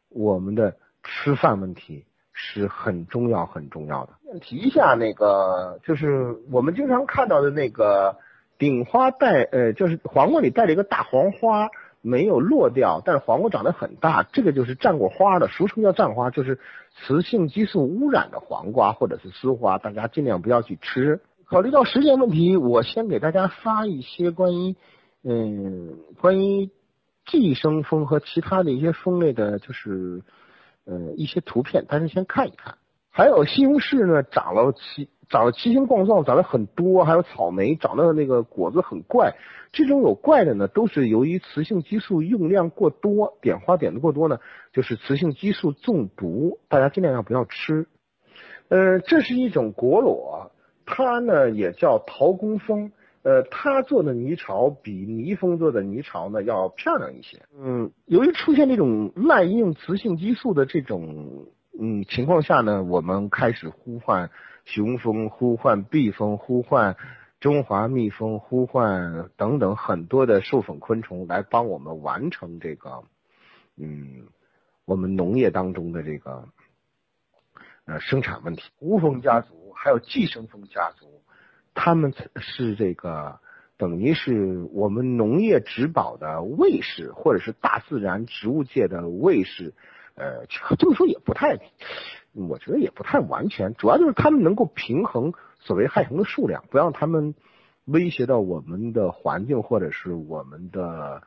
[0.10, 4.14] 我们的吃饭问题是很重要很重要的。
[4.42, 8.18] 提一下那个，就是我们经常看到的那个
[8.60, 11.70] 顶花带，呃，就是黄瓜里带了一个大黄花，
[12.02, 16.60] 没有落掉，但是黄瓜长得很大，这个就是占过花的，俗称叫占花，就是
[16.94, 21.22] 雌性激素污染的黄瓜或者是丝瓜，大家尽量不要去吃。
[21.50, 24.76] 考虑到时间问题，我先给大家发一些关于
[25.24, 26.70] 嗯关于
[27.26, 30.24] 寄生蜂和其他的一些蜂类的，就是
[30.86, 32.78] 呃一些图片，大家先看一看。
[33.10, 39.34] 还有西红柿呢，长了奇长了奇形怪状，长得很多，还有草莓长得那个果子很怪。
[39.72, 44.40] 这种有怪的呢，都是由于雌性激素用量过多，点花点的过多呢，
[44.74, 47.88] 就是雌性激素中毒，大家尽量要不要吃。
[48.68, 50.52] 呃，这是一种果裸。
[50.90, 57.44] 它呢也叫陶工蜂，呃，它做的泥巢比泥蜂做的泥巢呢要漂亮一些。
[57.60, 61.48] 嗯，由于出现这种滥用雌性激素的这种
[61.78, 64.32] 嗯情况下呢，我们开始呼唤
[64.64, 66.96] 雄蜂，呼唤蜜蜂，呼唤
[67.42, 73.04] 中华蜜蜂，呼唤等等很多的授粉昆虫来帮我们完成这个
[73.76, 74.24] 嗯
[74.86, 76.48] 我们农业当中的这个
[77.86, 78.64] 呃生产问题。
[78.80, 79.67] 胡蜂家族。
[79.78, 81.22] 还有寄生蜂家族，
[81.74, 83.40] 他们是这个
[83.78, 89.74] 等于是我们农业植保的卫士，或者是大自然植物界的卫士。
[90.16, 90.48] 呃，
[90.80, 91.60] 这么说也不太，
[92.34, 93.76] 我觉得也不太完全。
[93.76, 97.36] 主要就是他们能够平衡所谓害虫的数量，不让他们
[97.86, 101.22] 威胁到我们的环境，或者是我们的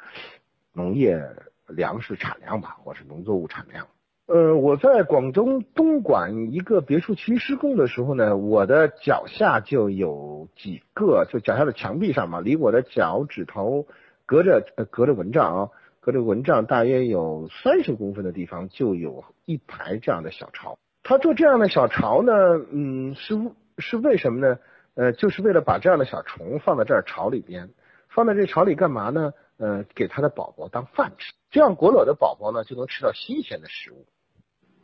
[0.73, 1.25] 农业
[1.69, 3.87] 粮食产量吧，或是农作物产量。
[4.33, 13.89] 呃，我在广州东莞一个别墅区施工的时候呢，我的脚下就有几个，就脚下的墙壁上嘛，离我的脚趾头
[14.27, 20.79] 隔着隔着蚊帐啊，隔着蚊帐大约有三十公分的地方，就有一排这样的小巢。
[21.03, 22.33] 他做这样的小巢呢，
[22.71, 23.37] 嗯，是
[23.79, 24.59] 是为什么呢？
[24.95, 27.69] 呃，就是为了把这样的小虫放在这儿巢里边，
[28.09, 29.33] 放在这巢里干嘛呢？
[29.59, 34.07] 呃，给他的宝宝当饭吃，这样果裸的宝宝呢就能吃到新鲜的食物。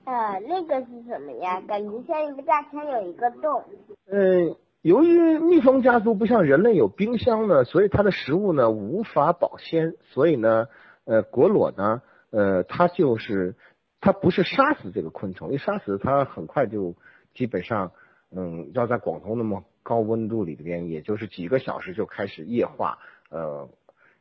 [0.07, 1.61] 呃，那个是什么呀？
[1.63, 3.65] 感觉像一个大墙有一个洞。
[4.09, 10.69] 嗯，由于蜜蜂家族不像人类有冰箱呢，所以它的食物呢无法保鲜，所以呢，
[11.07, 13.57] 呃，果裸呢，呃，它就是
[14.01, 16.95] 它不是杀死这个昆虫，一杀死它很快就
[17.35, 17.91] 基本上，
[18.31, 23.69] 嗯，要在广东那么高温度里边，也就是几个小时就开始液化，呃，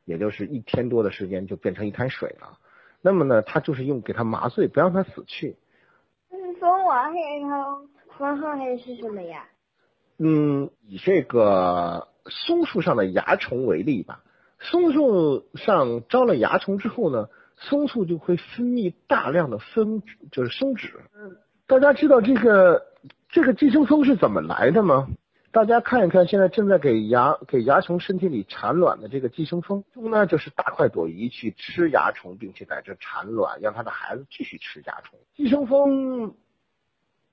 [0.03, 2.57] 也就是一天多的时间就变成一滩水了。
[3.01, 5.57] 那么呢，它就是用给它麻醉，不让它死去。
[6.59, 7.45] 蜂王还是
[8.17, 9.45] 蜂后还是什么呀？
[10.17, 14.21] 嗯，以这个松树上的蚜虫为例吧。
[14.59, 21.01] 松树上招了蚜虫之后呢，松树就会分泌大量的分，就是松脂。
[21.15, 21.35] 嗯，
[21.67, 22.85] 大家知道这个
[23.29, 25.07] 这个寄生蜂是怎么来的吗？
[25.55, 35.17] 大家看一看，现在正在给蚜给蚜虫身体里产卵的这个寄生蜂，中呢就是大快朵颐去吃蚜虫，并且在这产卵，让它的孩子继续吃蚜虫。
[35.33, 36.35] 寄生蜂。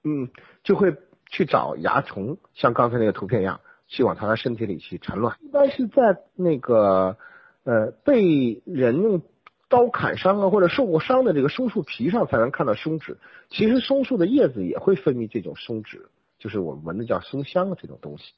[0.04, 0.30] 嗯，
[0.62, 0.94] 就会
[1.26, 5.36] 去找蚜虫，像刚才那个图片一样，去往它的身体里去产卵。
[5.40, 7.16] 一般是在那个
[7.64, 9.20] 呃被人用
[9.68, 13.16] 刀砍伤啊，或者受过伤的这个松树皮上才能看到松脂。
[13.50, 16.06] 其实松树的叶子也会分泌这种松脂，
[16.42, 18.34] 就是我们闻的叫松香的这种东西。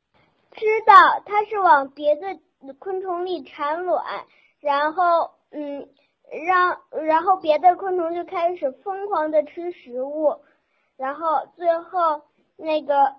[0.52, 2.38] 知道，它是往别的
[2.78, 4.04] 昆虫里产卵，
[4.60, 5.88] 然后嗯，
[6.46, 10.36] 让然后别的昆虫就开始疯狂的吃食物。
[10.98, 12.20] 然后最后
[12.58, 13.14] 那个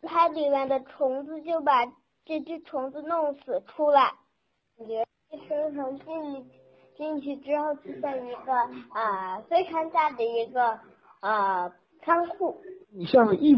[0.00, 1.84] 它里面的虫子就把
[2.24, 4.14] 这只虫子弄死出来，
[4.78, 6.50] 感觉寄生虫进
[6.96, 8.52] 进去之后就在一个
[8.90, 10.80] 啊非常大的一个
[11.20, 11.70] 啊
[12.02, 12.62] 仓库。
[12.90, 13.54] 你像一，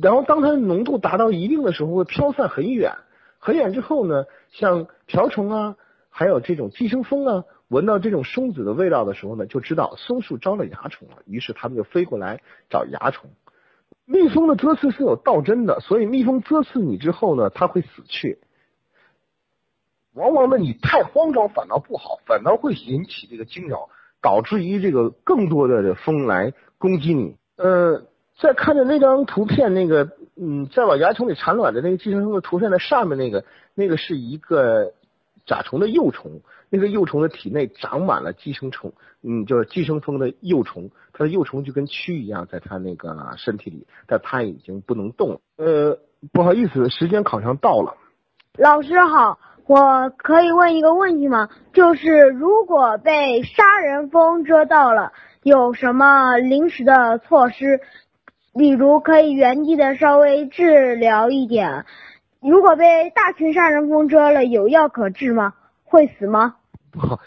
[0.00, 2.92] 然后当它的浓度达到一定的时候，会飘散很远，
[3.38, 5.76] 很远之后呢，像瓢虫啊，
[6.10, 7.44] 还有这种寄生蜂啊。
[7.68, 13.28] 闻到这种松子的味道的时候呢，就知道松树招了蚜虫了，于是他们就飞过来找蚜虫。
[14.06, 18.38] 蜜蜂的蛰刺是有倒针的，所以蜜蜂蛰刺你之后呢，它会死去。
[20.14, 23.90] 往往呢，你太慌张反倒不好，反倒会引起这个惊扰，
[24.22, 27.36] 导致于这个更多的蜂来攻击你。
[27.56, 28.06] 呃，
[28.38, 34.92] 在看着那张图片，那个嗯，在往蚜虫里产卵的那个寄生虫的图片的上面那个，那个是一个。
[35.46, 45.40] 甲虫的幼虫，那个幼虫的体内长满了寄生虫，嗯，就是寄生蜂的幼虫，它的幼虫就跟蛆一样，在它那个身体里，但它已经不能动了。
[45.56, 45.98] 呃，
[46.34, 47.96] 不好意思，时间好像到了。
[48.58, 51.48] 老师好，我可以问一个问题吗？
[51.72, 57.80] 就是如果被杀人蜂蛰到了，有什么临时的措施？
[58.58, 61.86] 比如可以原地的稍微治疗一点。
[62.40, 65.54] 如果被大群杀人蜂蛰了，有药可治吗？
[65.84, 66.56] 会死吗？
[66.92, 67.20] 不好，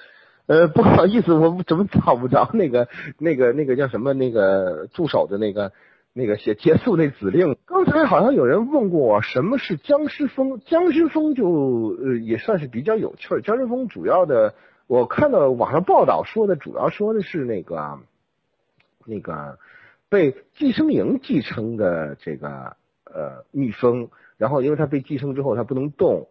[0.46, 5.72] 呃，不好意思，我怎么找不着那个、 那个、那个叫什么那个助手的那个
[6.14, 7.58] 那个写结束那指令。
[7.66, 10.60] 刚才好像有人问过我，什么是僵尸风？
[10.66, 13.42] 僵尸风就呃也算是比较有趣儿。
[13.42, 14.54] 僵尸风主要的，
[14.88, 18.00] 我看到网上报道说的，主要说的是那个
[19.06, 19.58] 那个
[20.12, 26.28] 被寄生营寄生的这个呃蜜蜂，然后因为它被寄生之后它不能动，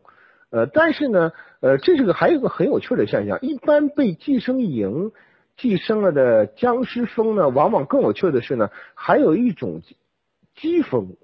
[0.50, 5.12] 呃，但是呢，呃，这是个还有一个很有趣的现象，一般被寄生营
[5.56, 9.80] 寄生了的僵尸蜂呢，往往更有趣的是呢，还有一种
[10.56, 11.16] 机蜂，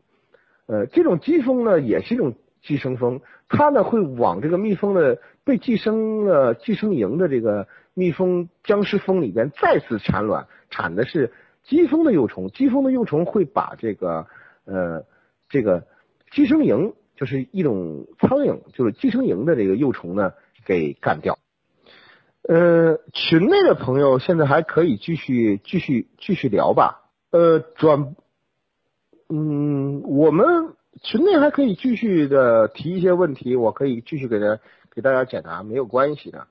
[0.64, 11.32] 呃，这种机蜂呢也是一种寄生蜂，它呢会往这个蜜蜂的被寄生了寄生营的这个蜜蜂僵尸蜂里边再次产卵，产的是
[11.66, 14.26] 机蜂的幼虫，机蜂的幼虫会把这个
[14.64, 15.04] 呃
[15.48, 15.86] 这个
[16.30, 16.94] 寄生蝇。
[17.18, 20.34] 就是一种苍蝇，就是寄生蝇的这个幼虫呢，
[20.66, 21.38] 给干掉。
[22.42, 27.08] 呃，群内的朋友现在还可以继续继续继续聊吧。
[27.30, 28.14] 呃，转，
[29.30, 34.58] 嗯，我们群内还可以继续的提一些问题，我可以继续给大
[34.94, 36.48] 给大家解答，没有关系的。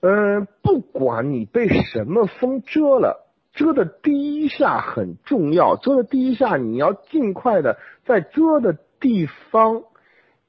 [0.00, 9.84] 嗯，不管你被什么风蛰了，遮的第一下很重要，遮的第一下你要尽快的在遮的地方。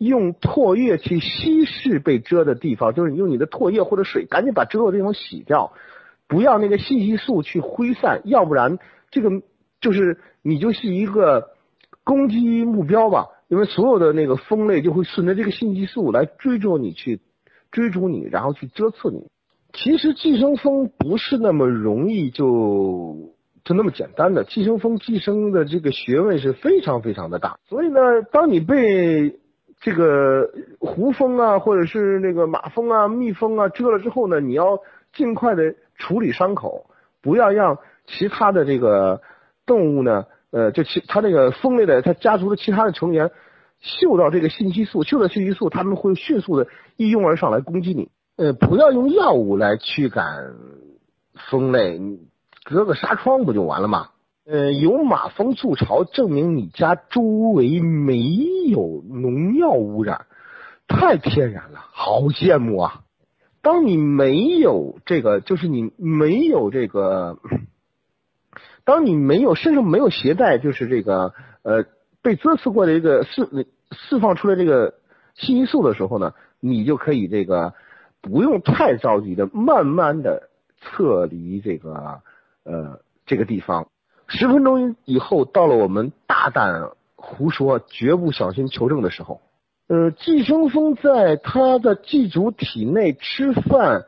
[0.04, 5.74] 用唾液去稀释被遮的地方，就是用你的唾液或者水，赶紧把遮的地方洗掉，
[6.28, 8.80] 不要那个信息素去挥散，要不然
[9.12, 9.30] 这个
[9.80, 11.52] 就是你就是一个
[12.04, 17.22] 攻击目标吧，因为所有的那个蜂类就会顺着这个信息素来追逐你，去
[17.70, 19.28] 追逐你，然后去遮刺你。
[19.74, 28.00] 其实寄生蜂不是那么容易就就那么简单的，寄生蜂寄生的这个学问是非常非常的大，所以呢，
[28.32, 29.40] 当你被
[29.80, 30.50] 这个
[30.80, 34.80] 胡蜂啊，或者是那个马蜂啊、蜜蜂啊蛰了之后呢，你要
[35.14, 36.86] 尽快的处理伤口，
[37.22, 39.22] 不要让其他的这个
[39.66, 43.32] 动物呢，呃，就其它那个蜂类的它家族的其他的成员
[43.80, 46.68] 嗅到这个信息素，嗅到信息素，他们会迅速的
[46.98, 48.10] 一拥而上来攻击你。
[48.42, 50.56] 呃，不要用药物来驱赶
[51.52, 52.02] 蜂类，
[52.64, 54.10] 隔个纱窗不就完了吗？
[54.48, 58.20] 呃，有马蜂筑巢，证明你家周围没
[58.68, 60.26] 有农药污染，
[60.88, 63.02] 太天然了，好羡慕啊！
[63.62, 67.38] 当你没有这个，就是你没有这个，
[68.84, 71.86] 当你没有身上没有携带，就是这个呃
[72.24, 74.96] 被蛰刺过的一个释释放出来这个
[75.36, 77.76] 信息素的时候呢，你就可以这个
[78.22, 80.50] 不用太着急的，慢慢的
[80.80, 82.22] 撤离这个
[82.64, 83.88] 呃这个地方。
[84.28, 89.42] 十分钟以后，到了我们大胆胡说、绝不小心求证的时候。
[89.88, 94.06] 呃，寄生蜂在它的寄主体内吃饭，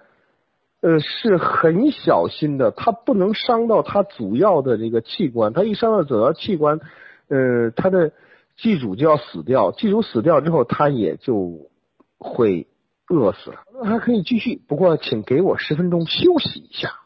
[0.79, 5.51] 呃，是很小心的，它不能伤到它主要的这个器官。
[5.51, 6.79] 它一伤到主要器官，
[7.27, 8.13] 呃，它的
[8.55, 9.71] 寄主就要死掉。
[9.73, 11.67] 寄主死掉之后，它也就
[12.17, 12.67] 会
[13.09, 13.63] 饿死了。
[13.73, 16.99] 那还可以继续，不过请给我十分钟休息一下。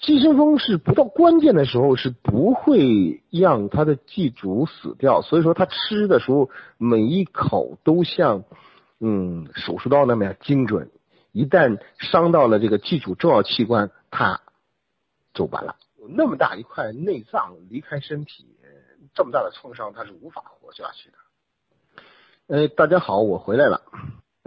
[0.00, 8.44] 寄生蜂是不到关键的时候是不会让它的寄主死掉，所以说它吃的时候每一口都像
[9.00, 10.90] 嗯手术刀那么样精准，
[11.32, 14.40] 一旦伤到了这个寄主重要器官，它
[15.34, 15.74] 就完了。
[16.00, 18.46] 有那么大一块内脏离开身体，
[19.14, 21.18] 这么大的创伤，它是无法活下去的。
[22.46, 23.82] 呃，大家好，我回来了。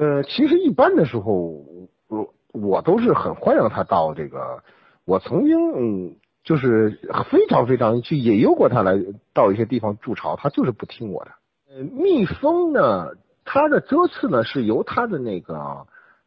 [0.02, 1.64] 呃，其实一般的时候，
[2.08, 4.64] 我我都是很欢迎他到这个。
[5.06, 7.00] 我曾经嗯，就是
[7.30, 9.00] 非常非常去引诱过他来
[9.32, 11.32] 到一些地方筑巢，他就是不听我的。
[11.70, 13.12] 呃，蜜蜂呢，
[13.46, 15.56] 它的蛰刺呢是由它的那个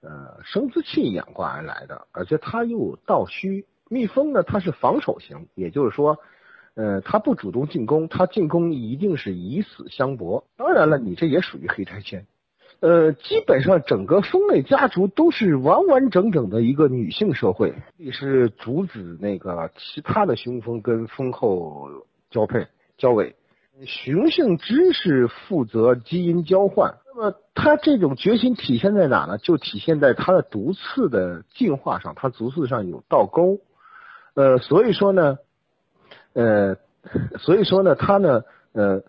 [0.03, 3.67] 呃生殖器演化而来的，而且它又有倒须。
[3.89, 6.17] 蜜蜂呢，它是防守型，也就是说，
[6.77, 10.45] 呃，它不主动进攻，它进攻一定是以死相搏。
[10.57, 12.25] 当然了，你这也属于黑拆迁。
[12.85, 21.89] 呃，基本上整个蜂类家族都是完完整整的一个女性社会，也是阻止那个其他的雄蜂跟蜂后
[22.31, 22.67] 交配
[22.99, 23.37] 交尾。
[23.87, 29.39] 雄性只是负责基因交换，那么它这种决心体现在哪呢？
[29.39, 33.61] 就体现在它的毒刺的进化上，它毒刺上有倒钩。
[34.35, 35.39] 呃，所以说呢，
[36.35, 36.77] 呃，
[37.39, 38.43] 所以说呢，它呢，
[38.75, 39.03] 呃，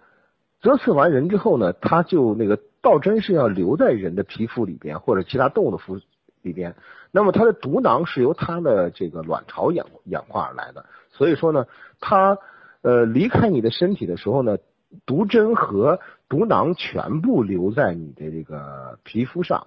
[0.62, 2.58] 蛰刺完人之后呢，它就那个。
[2.86, 6.00] 倒针是要留在人的皮肤里边或者其他动物的肤
[6.44, 6.76] 里边，
[7.10, 11.66] 那么它的毒囊是由它的这个卵巢演演化而来的，所以说呢，
[12.00, 12.38] 它
[12.84, 14.60] 呃离开你的身体的时候呢，
[15.08, 19.66] 毒针和毒囊全部留在你的这个皮肤上，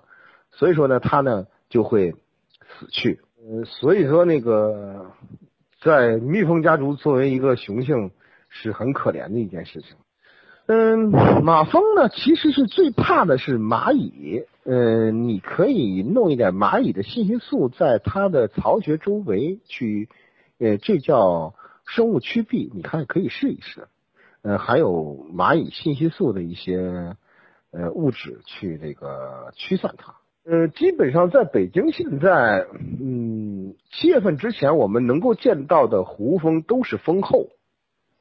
[0.52, 3.20] 所以说呢，它呢就会死去。
[3.42, 5.10] 呃，所以说那个
[5.80, 8.12] 在蜜蜂家族作为一个雄性，
[8.48, 9.96] 是很可怜的一件事情。
[10.70, 11.08] 嗯，
[11.42, 14.44] 马蜂呢，其实是最怕的是蚂蚁。
[14.64, 20.10] 呃，你可以弄一点蚂蚁的信息素在它的巢穴周围去，
[20.58, 21.54] 呃，这叫
[21.86, 23.88] 生物驱避，你看可以试一试。
[24.42, 27.16] 呃，还有蚂蚁信息素的一些
[27.72, 30.16] 呃物质去这个驱散它。
[30.44, 32.66] 呃，基本上在北京现在，
[33.00, 37.46] 嗯，七月份之前我们能够见到的胡蜂都是蜂后。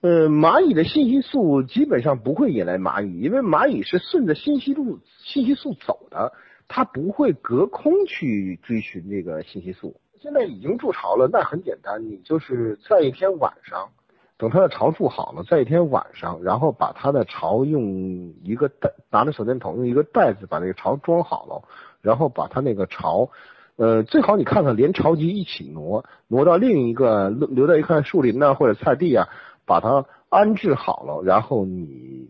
[0.08, 6.32] 呃，蚂蚁的信息素基本上不会引来蚂蚁，因为蚂蚁是顺着信息路信息素走的，
[6.70, 10.00] 它不会隔空去追寻这个信息素。
[10.22, 13.90] 现在已经筑巢了，那很简单，你就是在一天晚上，
[14.38, 21.68] 等它的巢筑好了，在一天晚上，然后把它的巢用一个袋拿着手电筒，用一个袋子把那个巢装好了，
[22.02, 23.30] 然后把它那个巢，
[23.76, 29.28] 呃，最好你看看连巢基一起挪，挪到另一个留在一块树林呐或者菜地啊。
[29.68, 32.30] 把它安置好了，然后你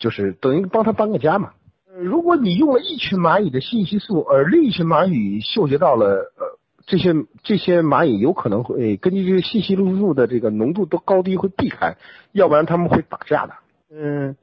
[0.00, 1.52] 就是等于帮他搬个家嘛。
[1.98, 6.06] 如果你用了一群蚂蚁的信息素，而另一群蚂蚁嗅觉到了，
[6.38, 11.96] 呃，这些这些蚂蚁有可能会根据这个信息素的这个浓度的高低会避开，
[12.32, 13.52] 要不然他们会打架的。
[13.92, 14.36] 嗯，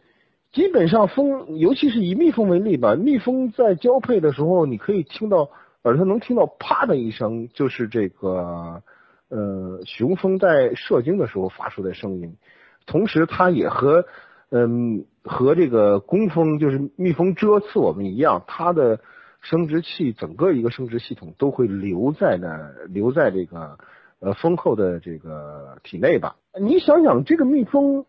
[0.52, 5.50] 基本上蜂，尤其是以蜜蜂为例吧，蜜蜂在交配的时候，你可以听到
[5.84, 8.84] 耳朵能听到啪的一声，就是这个。
[9.30, 12.38] 呃，雄蜂在射精的时候发出的声音，
[12.86, 14.06] 同时它也和
[14.50, 19.02] 嗯和这个工蜂就是蜜蜂蛰刺我们一样，它的
[19.42, 23.78] 生殖器整个一个生殖系统都会留在那留在这个
[24.20, 26.38] 呃蜂后的这个体内吧。
[26.60, 28.06] 你想想，这个蜜蜂，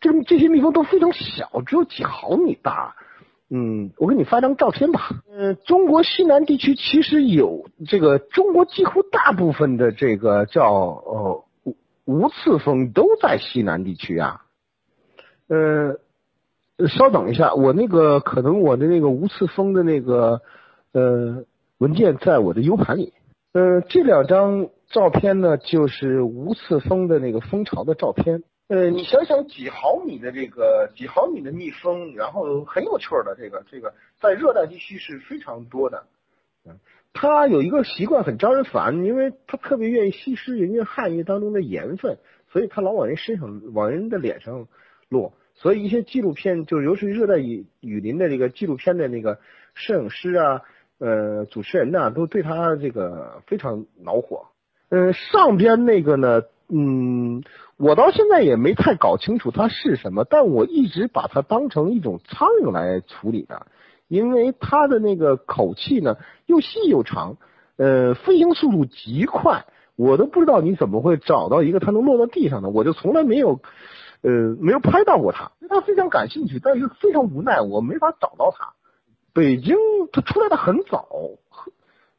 [0.00, 2.94] 这个这些蜜蜂都非常小，只有几毫米大。
[3.54, 5.10] 嗯，我给你发张照片吧。
[5.30, 11.76] 嗯，中国西南地区其实有这个，中国几乎大部分的这个叫呃无
[12.06, 14.40] 无刺蜂都在西南地区啊。
[15.48, 15.98] 呃，
[16.88, 20.40] 稍等一下，我那个可能我的那个无刺蜂的那个
[20.92, 21.44] 呃
[21.76, 23.12] 文件在我的 U 盘里。
[23.52, 28.44] 呃，这两张照片呢，就是无刺蜂的那个蜂巢的照片。
[28.72, 36.04] 呃，你想想几毫米的这个几毫米的蜜蜂，然后很有趣的这个这个，在热带地区是非常多的。
[36.64, 36.78] 嗯，
[37.12, 42.16] 它有一个习惯很招人烦，因为它特别愿意吸食人家汗液当中的盐分，
[42.50, 44.66] 所以它老往人身上往人的脸上
[45.10, 45.34] 落。
[45.52, 49.38] 所以一些纪录片，就是尤其是热带雨雨林的这个纪录片的那个
[49.74, 50.62] 摄影师啊，
[50.98, 54.46] 呃，主持人呐，都对他这个非常恼火。
[54.88, 56.40] 嗯，上边那个呢？
[56.74, 57.42] 嗯，
[57.76, 63.66] 我到现在也没太搞清楚它是什么，但我一直把它当成一种苍蝇来处理的，
[64.08, 66.16] 因为它的那个口气呢
[66.46, 67.36] 又细又长，
[67.76, 69.66] 呃，飞行速度极快，
[69.96, 73.60] 我都不知道你怎么会找到一个它能落到地上的，我就从来没有，
[74.22, 78.72] 呃，没有拍到过它，对它非常感兴趣，但是非常无奈，我没法找到它。
[79.34, 79.76] 北京
[80.10, 81.06] 它出来的很早。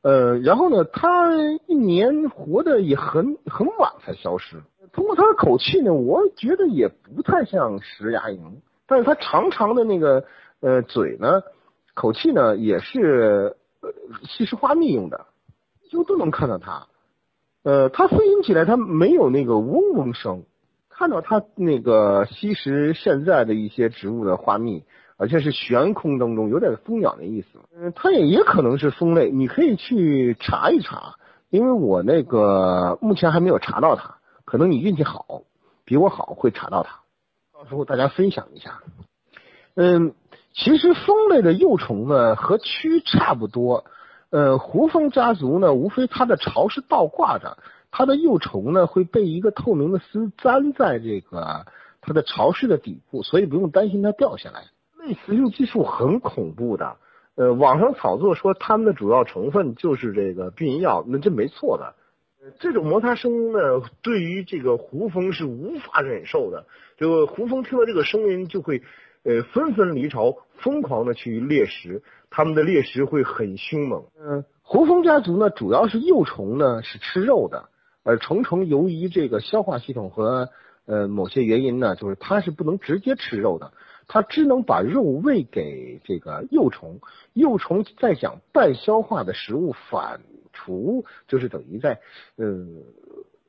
[0.04, 1.32] 呃，然后呢，它
[1.66, 4.62] 一年活的也很很晚才消失。
[4.92, 8.38] 通过它的口气呢，我觉得也不太像石牙蝇，
[8.86, 10.26] 但是它长长的那个
[10.60, 11.42] 呃嘴呢，
[11.94, 13.90] 口气呢也是呃
[14.28, 15.26] 吸食花蜜用的，
[15.90, 16.86] 就都能看到它。
[17.64, 20.44] 呃，它飞行起来它没有那个嗡嗡声，
[20.90, 24.84] 看到它那个吸食现在的一些植物的花蜜。
[25.18, 31.16] 而且是悬空当中有点蜂鸟的意思，嗯，它也也可能是蜂类，你可以去查一查，
[31.50, 35.44] 因为我那个目前还没有查到它，可能你运气好，
[35.86, 37.00] 比我好会查到它，
[37.54, 38.82] 到时候大家分享一下。
[39.76, 40.14] 嗯，
[40.54, 43.86] 其实蜂类的幼虫呢和蛆差不多，
[44.30, 47.58] 呃，胡蜂家族呢无非它的巢是倒挂着，
[47.92, 51.66] 它的幼虫呢会被一个透明的丝粘在这个
[52.02, 54.66] 它的巢室的底部，所以不用担心它掉下来。
[55.06, 56.96] 类雌性激素很恐怖的，
[57.36, 61.96] 呃，网上炒作说它们的主要成分就是这个避孕药，那这没错的。
[62.60, 63.60] 这种摩擦声呢，
[64.02, 66.66] 对于这个胡蜂是无法忍受的。
[66.98, 68.82] 这个胡蜂听到这个声音就会，
[69.24, 74.04] 呃，纷纷离巢，疯狂的去猎食，它们的猎食会很凶猛。
[74.20, 77.70] 嗯，胡蜂家族呢，主要是幼虫呢是吃肉的，
[78.04, 80.50] 而成虫由于这个消化系统和
[80.86, 83.72] 呃某些原因呢，就是它是不能直接吃肉的。
[84.08, 87.00] 它只能把肉喂给这个幼虫，
[87.34, 90.22] 幼虫再将半消化的食物反
[90.54, 92.02] 刍，就是等于在
[92.36, 92.66] 呃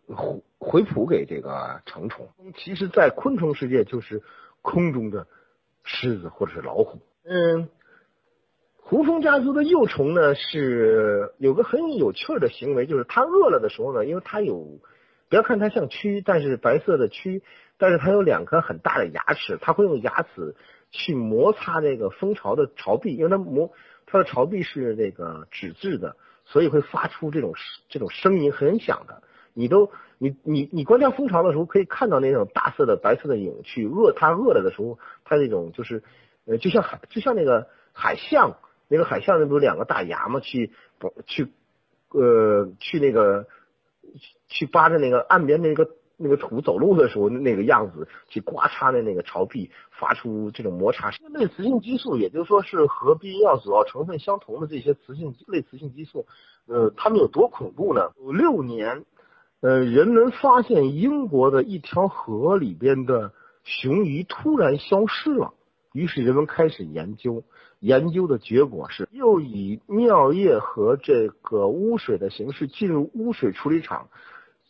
[0.09, 2.29] 回回哺给这个成虫。
[2.57, 4.23] 其实，在昆虫世界，就是
[4.63, 5.27] 空中的
[5.83, 7.01] 狮子或者是老虎。
[7.25, 7.69] 嗯，
[8.77, 14.79] 胡蜂家族的幼虫呢，是有个很有趣的行为，就是它饿了的时候呢，因为它有。
[15.31, 17.41] 不要看它像蛆，但是白色的蛆，
[17.85, 20.57] 但是它有两颗很大的牙齿，它会用牙齿
[20.91, 23.73] 去摩擦这个蜂巢的巢壁，因为它磨
[24.07, 26.17] 它的巢壁是那个纸质的，
[26.47, 27.53] 所以会发出这种
[27.91, 29.23] 这种声音很响的。
[29.53, 36.03] 你都你你你观察蜂巢的时候，可以看到那种大色的白色的影去饿它饿了的时候，它那种就是
[36.47, 38.57] 呃就像海就像那个海象，
[38.89, 40.73] 那个海象那不是两个大牙嘛，去
[41.27, 41.53] 去
[42.13, 43.47] 呃去那个
[44.49, 51.11] 去扒着那个岸边那个那个土走路的时候那个样子，去刮擦的那个潮壁，发出这种摩擦。
[51.33, 56.27] 类雌性激素，也就是说是和避孕药主要成分相同的这些雌性类雌性激素，
[56.67, 58.13] 呃，它们有多恐怖呢？
[58.19, 59.05] 有六年。
[59.61, 65.55] 呃，人们发现英国的一条河里边的雄鱼突然消失了，
[65.95, 67.45] 于是人们开始研究，
[67.81, 74.09] 研究的结果是又以尿液和这个污水的形式进入污水处理厂，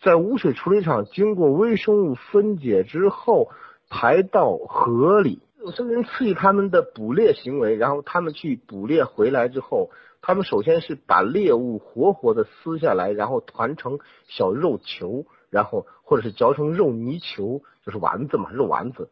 [0.04, 3.50] 在污水处理厂经过微生物分解之后
[3.88, 5.40] 排到河里。
[5.58, 9.90] 有些人刺激他们的捕猎行为，然后他们去捕猎回来之后。
[10.26, 19.10] 他们首先是把猎物活活的撕下来，然后团成小肉球，然后或者是嚼成肉泥球，就是丸子嘛，肉丸子。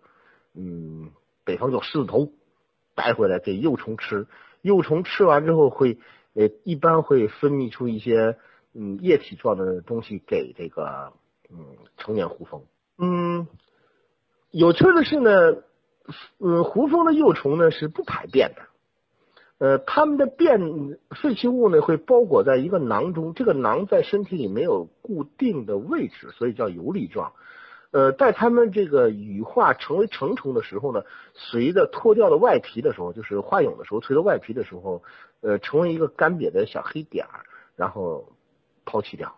[0.55, 1.11] 嗯，
[1.45, 2.33] 北方叫狮子头，
[2.95, 4.27] 带回来给幼虫吃。
[4.63, 5.99] 幼虫吃完之后会，
[6.33, 8.39] 呃，一般会分泌出一些
[8.75, 11.13] 嗯液体状的东西给这个
[11.51, 12.63] 嗯成年胡蜂。
[12.99, 13.47] 嗯，
[14.51, 15.31] 有趣的是呢，
[16.39, 18.63] 嗯，胡蜂的幼虫呢是不排便的。
[19.59, 27.33] 呃，它们的便废弃物呢会包裹在一个囊中，这个囊在身体里没有固定的位置，所以叫游离状。
[27.93, 31.05] 呃，在它们这个羽化成为成虫的时候呢，
[31.35, 35.03] 随着脱掉了外皮的时候，就是化蛹的时候，随着外皮的时候，
[35.43, 37.45] 呃，成为一个干瘪的小黑点儿，
[37.77, 38.33] 然后
[38.85, 39.35] 抛弃掉。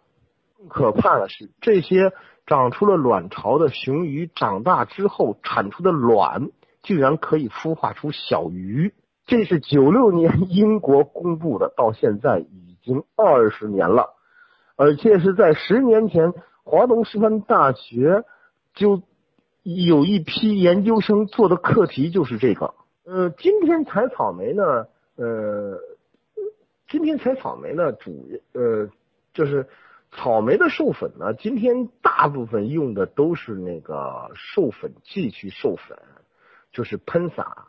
[0.59, 2.13] 更可怕的是，这些
[2.47, 6.51] 长出了卵巢的雄鱼长大之后产出的卵，
[6.83, 8.95] 竟然可以孵化出小鱼。
[9.27, 14.11] 这是九六年英国公布的，到现在已经二十年了，
[14.77, 18.25] 而且是在十年前，华东师范大学
[18.75, 19.03] 就
[19.63, 22.75] 有一批研究生做的课题就是这个。
[23.07, 24.63] 呃，今天采草莓呢，
[25.17, 25.79] 呃，
[26.89, 28.89] 今天采草莓呢，主呃
[29.35, 29.69] 就是
[30.11, 35.99] 草莓的授粉呢，今天大部分用的都是那个授粉剂去授粉，
[36.73, 37.69] 就是喷洒。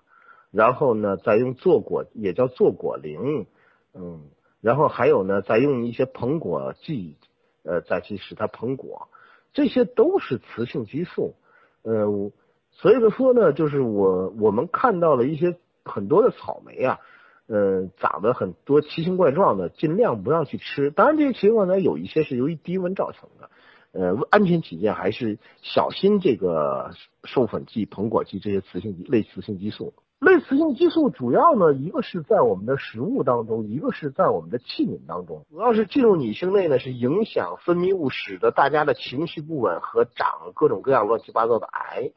[0.52, 3.46] 然后呢，再用做果，也叫做果灵，
[3.94, 4.22] 嗯，
[4.62, 7.18] 然后还有呢，再用一些膨果剂，
[7.64, 9.10] 呃，再去使它膨果，
[9.52, 11.36] 这些都是雌性激素，
[11.82, 12.32] 呃，
[12.72, 17.02] 所以说呢，就是我我们看到了一些很多的草莓啊，
[17.48, 20.90] 呃，长得很多奇形怪状的，尽量不要去吃。
[20.90, 23.50] 当然，这些情况呢，有一些是由于低温造成的，
[23.92, 26.92] 呃，安全起见，还是小心这个
[27.24, 29.94] 授粉剂、膨果剂这些雌性类雌性激素。
[30.18, 35.46] 类雌性激素主要呢，一个是在我们的食物当中，一个是在我们的器皿当中。
[35.52, 42.12] 主要是进入女性内呢，是影响分泌物，使得大家的情绪不稳和长各种各样乱七八糟的癌。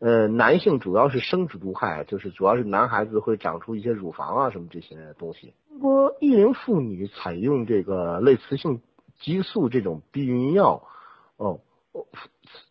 [0.00, 5.52] 呃，男性主要是生殖毒害，就是主要是男孩子会长出一些乳房啊什么这些东西。
[5.68, 8.80] 中国育龄妇女采用这个类雌性
[9.20, 10.82] 激素这种避孕药，
[11.36, 11.60] 哦，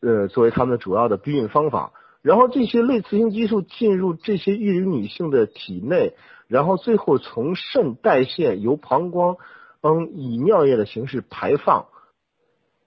[0.02, 1.94] 呃，作为他们主要的避孕方法。
[2.24, 6.16] 然后这些类雌性激素进入这些育龄女性的体内，
[6.48, 9.38] 然后最后从肾代谢，由膀胱
[9.82, 11.86] 嗯以尿液的形式排放。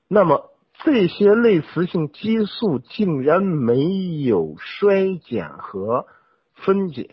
[0.08, 0.50] 那么
[0.84, 6.06] 这些类雌性激素竟然没有衰减和
[6.54, 7.10] 分解，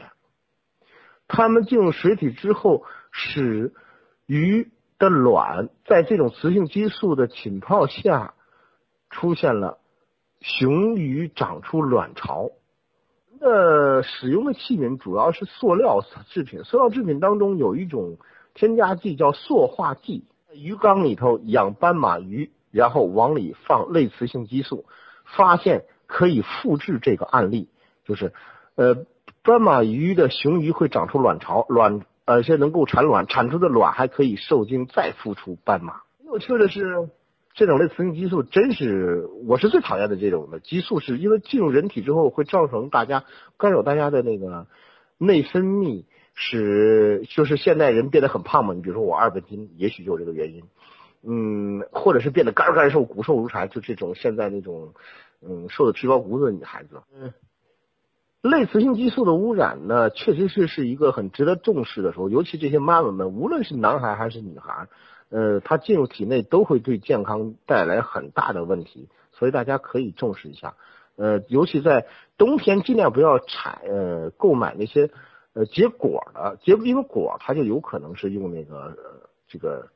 [1.27, 3.73] 它们进入水体之后，使
[4.25, 8.33] 鱼的卵在这种雌性激素的浸泡下
[9.09, 9.77] 出现了。
[10.41, 12.49] 雄鱼长出卵巢，
[13.41, 15.99] 呃，使用的器皿主要是塑料
[16.29, 16.63] 制品。
[16.63, 18.17] 塑料制品当中有一种
[18.53, 20.23] 添加剂叫塑化剂。
[20.53, 24.85] 鱼缸里头养斑马鱼，然后往里放类雌性激素，
[25.25, 27.69] 发现可以复制这个案例，
[28.05, 28.33] 就是
[28.75, 29.05] 呃，
[29.43, 36.01] 斑马鱼的雄鱼会长出卵巢，卵而且能够产卵，产出的卵还可以受精再孵出斑马。
[36.25, 37.09] 有趣的是。
[37.55, 43.25] 这种类雌性激素真是我是最讨厌的这种的激素，是因为进入人体之后会造成大家
[43.57, 44.67] 干扰大家的那个
[45.17, 46.05] 内分泌，
[46.35, 48.73] 使就是现代人变得很胖嘛。
[48.75, 50.63] 你比如说我二百斤，也许就有这个原因，
[51.21, 54.93] 嗯，或者是变得干干瘦、骨瘦如柴，就这种现在那种
[55.41, 57.33] 嗯瘦的皮包骨子的女孩子，嗯，
[58.41, 64.87] 类雌性激素的污染呢，确实是是一个很值得重视的时候，尤其这些妈妈们，无论是男孩还是女孩，
[65.29, 70.75] 呃，他进入体内都会对健康带来很大的问题，所以大家可以重视一下。
[71.17, 72.07] 呃，尤其在
[72.37, 75.09] 冬天，尽量不要采呃购买那些
[75.51, 78.97] 呃结果的结，因为果它就有可能是用那个
[79.49, 79.89] 这个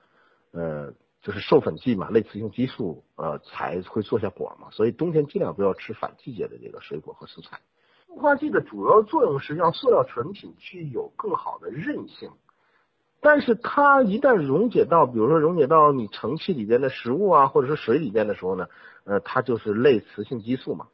[0.52, 0.92] 呃
[1.24, 7.62] 就是授粉剂嘛，类雌性激素呃才会做下果嘛，所以冬天尽量不要吃反季节的这个水果和蔬菜。
[8.10, 12.30] 雾化剂的主要作用是让塑料成品具有更好的韧性，
[13.22, 18.68] 但是它一旦溶解到，比如说溶解到你盛器里边的食物啊，或者是水里边的时候呢，
[19.06, 20.88] 呃，它就是类雌性激素嘛。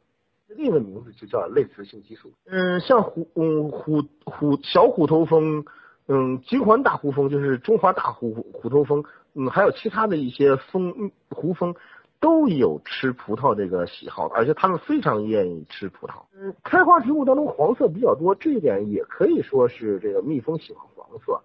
[0.48, 2.32] 另一个名字就叫类雌性激素。
[2.46, 5.64] 嗯，像虎嗯虎虎小虎头蜂，
[6.08, 9.04] 嗯金环大胡蜂就是中华大虎虎头蜂，
[9.34, 11.74] 嗯还有其他的一些蜂胡蜂
[12.20, 16.24] 都有吃葡萄这个喜好，而且它们非常愿意吃葡萄。
[16.34, 21.42] 嗯，开花植物当中黄色比较多，这一点也可以说是这个蜜蜂喜欢黄色。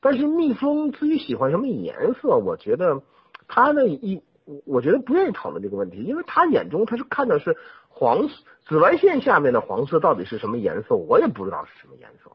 [0.00, 3.02] 但是蜜蜂自己喜欢什么颜色，我觉得
[3.48, 4.22] 它呢一。
[4.66, 7.56] 我觉得不愿意讨论这个问题，因为他眼中他是看的是
[7.88, 8.28] 黄
[8.68, 12.30] 紫外线下面的黄色到底是什么颜色，我也不知道是什么颜色。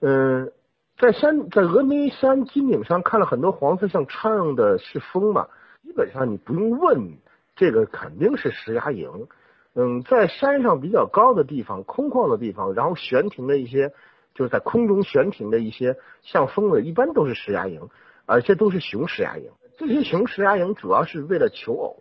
[0.00, 0.52] 嗯，
[0.98, 5.48] 在山在峨眉山金顶上看了很多黄色像苍蝇的是风嘛，
[5.82, 7.18] 基本上你不用问，
[7.54, 9.28] 这个肯定是石崖营。
[9.74, 13.92] 嗯，在山上比较高的地方、空旷的地方，然后悬停的一些
[14.34, 17.90] 就是在空中悬停的一些像风的，一般都是石崖营，
[18.24, 19.50] 而且都是雄石崖营。
[19.76, 21.96] 这些雄石崖营主要是为了求偶，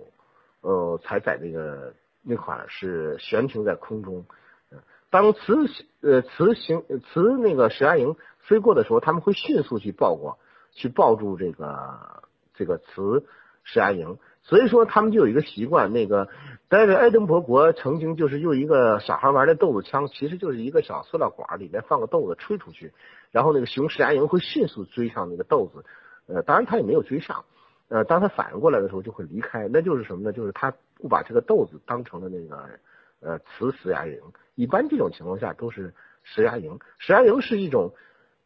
[0.61, 1.93] 呃，才在那个
[2.23, 4.25] 那块是悬停在空中。
[5.09, 5.67] 当雌
[6.01, 6.83] 呃雌雄
[7.13, 8.15] 雌那个石牙蝇
[8.47, 10.37] 飞过的时候，他们会迅速去抱过，
[10.71, 12.23] 去抱住这个
[12.53, 13.25] 这个雌
[13.63, 14.17] 石牙蝇。
[14.43, 16.29] 所以说，他们就有一个习惯，那个
[16.69, 22.93] 戴维·爱登伯格曾经就是用一个小孩玩的豆子枪，其实就是一个小塑料管，里面放个豆子吹出去，
[23.31, 25.83] 然后那个雄石牙蝇会迅速追上那个豆子。
[26.27, 27.43] 呃，当然他也没有追上。
[27.87, 30.31] 呃，当他反应过来的时候，就会离开，那就是什么呢？
[30.31, 32.69] 就是他不把这个豆子当成了那个
[33.21, 34.19] 呃雌石牙蝇。
[34.53, 35.93] 一般这种情况下都是
[36.23, 36.79] 石牙蝇。
[36.99, 37.93] 石牙蝇是一种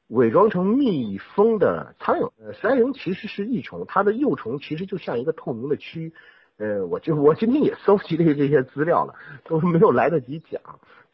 [0.09, 2.29] 伪装成蜜蜂的苍蝇。
[2.37, 6.11] 呃，石牙蝇其实是益虫，它的幼虫其实就像一个透明的蛆。
[6.57, 10.61] 呃，我就我今天也搜集了这些资料了，都没有来得及讲。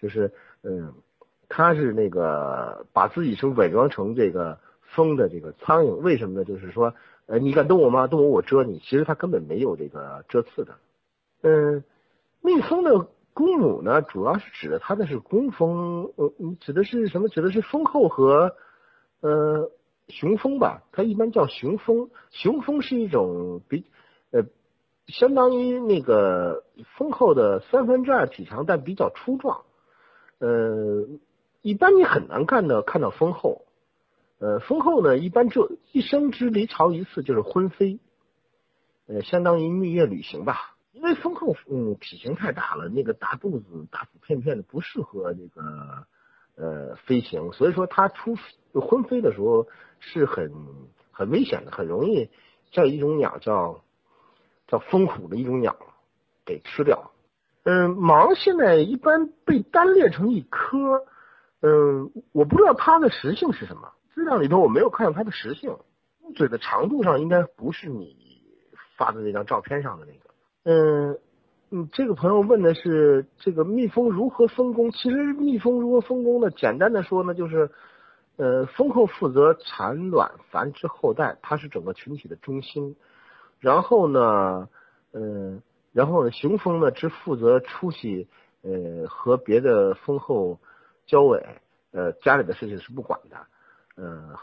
[0.02, 0.34] 就是
[0.64, 0.94] 嗯，
[1.48, 6.44] 它是那个把自己是伪装成这个蜂的这个苍蝇，为什么呢？
[6.44, 6.94] 就是说。
[7.28, 8.06] 呃，你敢动我吗？
[8.06, 8.78] 动我，我蛰你。
[8.78, 10.76] 其实它根本没有这个蛰刺的。
[11.42, 11.84] 嗯，
[12.44, 17.28] 蜜蜂的公母呢，主要是指的它的是工蜂，呃，指的是什么？
[17.30, 18.56] 指的是蜂后和
[19.22, 19.72] 呃
[20.08, 20.84] 雄蜂吧？
[20.92, 22.10] 它一般叫雄蜂。
[22.32, 23.86] 雄蜂是一种比
[24.32, 24.44] 呃
[25.08, 26.64] 相当于那个
[26.98, 29.64] 蜂后的三分之二体长，但比较粗壮。
[30.40, 31.08] 呃，
[31.62, 33.62] 一般你很难看到看到蜂后。
[34.38, 38.00] 呃，蜂后呢，一般就一生只离巢一次，就是婚飞，
[39.08, 40.76] 呃，相当于蜜月旅行吧。
[40.92, 46.06] 因为蜂后嗯体型太大了，那个大肚子、大腹片片的，不适合这个
[46.58, 48.36] 呃飞行，所以说它出
[48.76, 49.68] 就昏飞的时候
[50.02, 50.52] 是很
[51.14, 52.30] 很危险的，很容易
[52.74, 53.80] 在一种鸟叫
[54.68, 55.78] 叫蜂虎的一种鸟
[56.46, 57.12] 给吃掉。
[57.64, 61.06] 嗯，芒现在一般被单列成一科，
[61.62, 63.94] 嗯，我不知道它的食性是什么。
[64.14, 65.78] 资料里头我没有看到它的食性，
[66.36, 68.18] 嘴的长度上应该不是你
[68.98, 70.20] 发的那张照片上的那个。
[70.66, 71.18] 嗯
[71.72, 74.92] 嗯，这个朋友问的是这个蜜蜂如何分工？
[74.92, 76.52] 其实蜜蜂如何分工呢？
[76.52, 77.72] 简单的说呢，就是
[78.38, 82.96] 呃，蜂后负责产卵、繁殖后代，它是整个群体的中心。
[83.60, 84.68] 然后呢，
[85.14, 85.62] 嗯，
[85.94, 88.28] 然后呢，雄蜂呢只负责出去
[88.62, 90.60] 呃和别的蜂后
[91.06, 91.46] 交尾，
[91.92, 93.38] 呃，家里的事情是不管的。
[93.96, 94.36] 呃，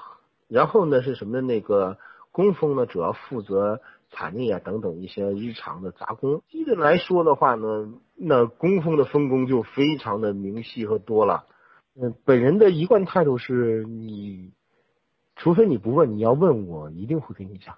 [0.49, 1.43] 然后呢是什么？
[1.43, 1.99] 那个
[2.31, 6.43] 工蜂呢，主要负责采蜜啊等等一些日常的杂工。
[6.49, 11.45] 基本来说的话呢，那工蜂的分工就非常的明细和多了。
[11.95, 14.53] 嗯，本人的一贯态度是你，
[15.37, 17.77] 除非你不问，你要问我一定会跟你讲。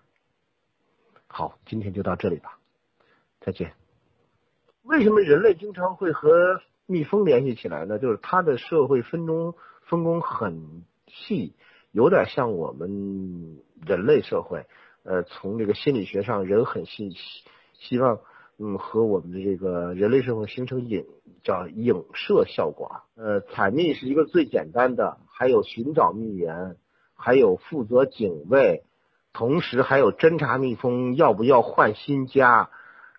[1.26, 2.58] 好，今天就到这里吧，
[3.40, 3.72] 再见。
[4.84, 7.98] 为什么人类经常会和蜜蜂联系起来呢？
[7.98, 11.54] 就是它的社会分工分工很细。
[11.90, 14.66] 有点像我们人类社会，
[15.04, 17.16] 呃，从这个心理学上，人很希
[17.72, 18.20] 希望，
[18.58, 21.04] 嗯，和我们的这个人类社会形成影
[21.42, 22.94] 叫影射效果啊。
[23.16, 26.76] 呃，采蜜是一个最简单的，还有寻找蜜源，
[27.16, 28.84] 还有负责警卫，
[29.32, 32.70] 同时还有侦察蜜蜂要不要换新家，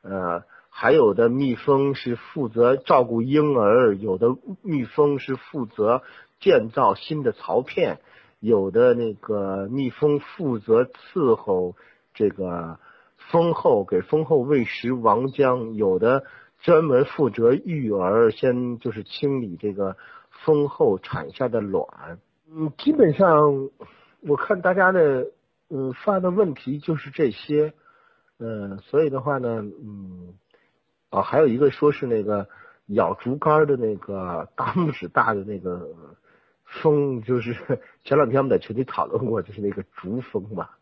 [0.02, 6.02] 呃，还有的蜜蜂是负责照顾婴儿，有的蜜蜂是负责
[6.40, 8.00] 建造新的巢片，
[8.40, 11.76] 有的那个蜜蜂负责伺候
[12.14, 12.80] 这个
[13.18, 16.24] 蜂后，给蜂后喂食王浆，有的
[16.62, 19.98] 专门负责育儿，先就是清理这个
[20.30, 22.20] 蜂后产下的卵。
[22.50, 23.70] 嗯，基本上
[24.22, 25.32] 我看大家的
[25.70, 27.74] 嗯发的问题就是这些，
[28.40, 30.34] 嗯，所以的话呢，嗯。
[31.12, 32.50] 啊，还有一个说是那个
[32.88, 35.88] 咬竹竿的那个大拇指大的那个
[36.66, 37.54] 蜂，就是
[38.04, 40.75] 前两天我们在群里讨论过，就是那个竹蜂吧。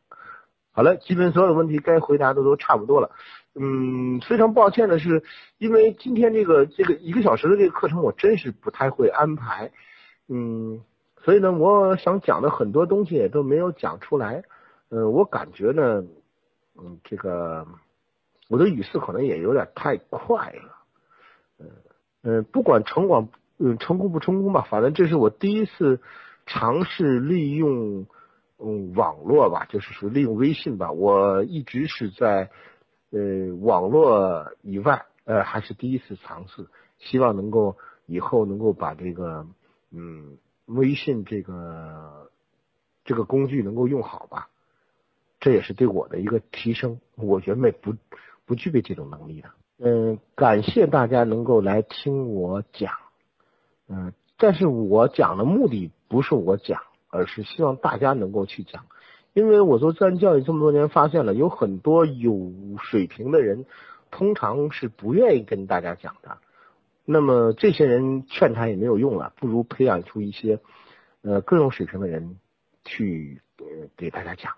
[0.74, 3.12] 好了，基本所有的问题该回答的都差不多了。
[3.56, 5.24] 嗯，非常抱歉的是，
[5.58, 9.72] 因为今天这个这个一个小时的这个课程，我真是不太会安排。
[10.28, 10.82] 嗯，
[11.24, 14.44] 所以呢，我想讲的很多东西也都没有讲出来。
[14.90, 16.04] 嗯，我感觉呢，
[16.78, 17.66] 嗯，这个。
[18.50, 20.76] 我的语速可能也有点太快了，
[21.60, 21.66] 嗯
[22.24, 26.02] 嗯，不管成广嗯成功不成功吧，反正这是我第一次
[26.46, 28.06] 尝试利用
[28.64, 30.92] 嗯网络吧，就是说利用微信吧。
[30.92, 32.50] 我一直是在
[33.12, 36.68] 呃网络以外，呃还是第一次尝试，
[37.00, 39.46] 希望能够以后能够把这个
[39.92, 42.32] 嗯微信这个
[43.04, 44.48] 这个工具能够用好吧，
[45.40, 47.00] 这也是对我的一个提升。
[47.16, 47.94] 我原本不。
[48.46, 52.92] 不具备这种能力的，嗯，感谢大家能够来听我讲，
[53.88, 56.82] 嗯，但是我讲的目的不是我讲，
[57.14, 58.86] 而是希望大家能够去讲，
[59.34, 62.52] 因为我做自然教育这么多年，发现了有很多有
[62.82, 63.66] 水平的人，
[64.10, 66.40] 通常是不愿意跟大家讲的，
[67.06, 70.60] 那么这些人劝他也没有用了，不如培养出一些
[71.22, 72.38] 呃更有水平的人
[72.84, 73.42] 去
[73.96, 74.52] 给大家讲。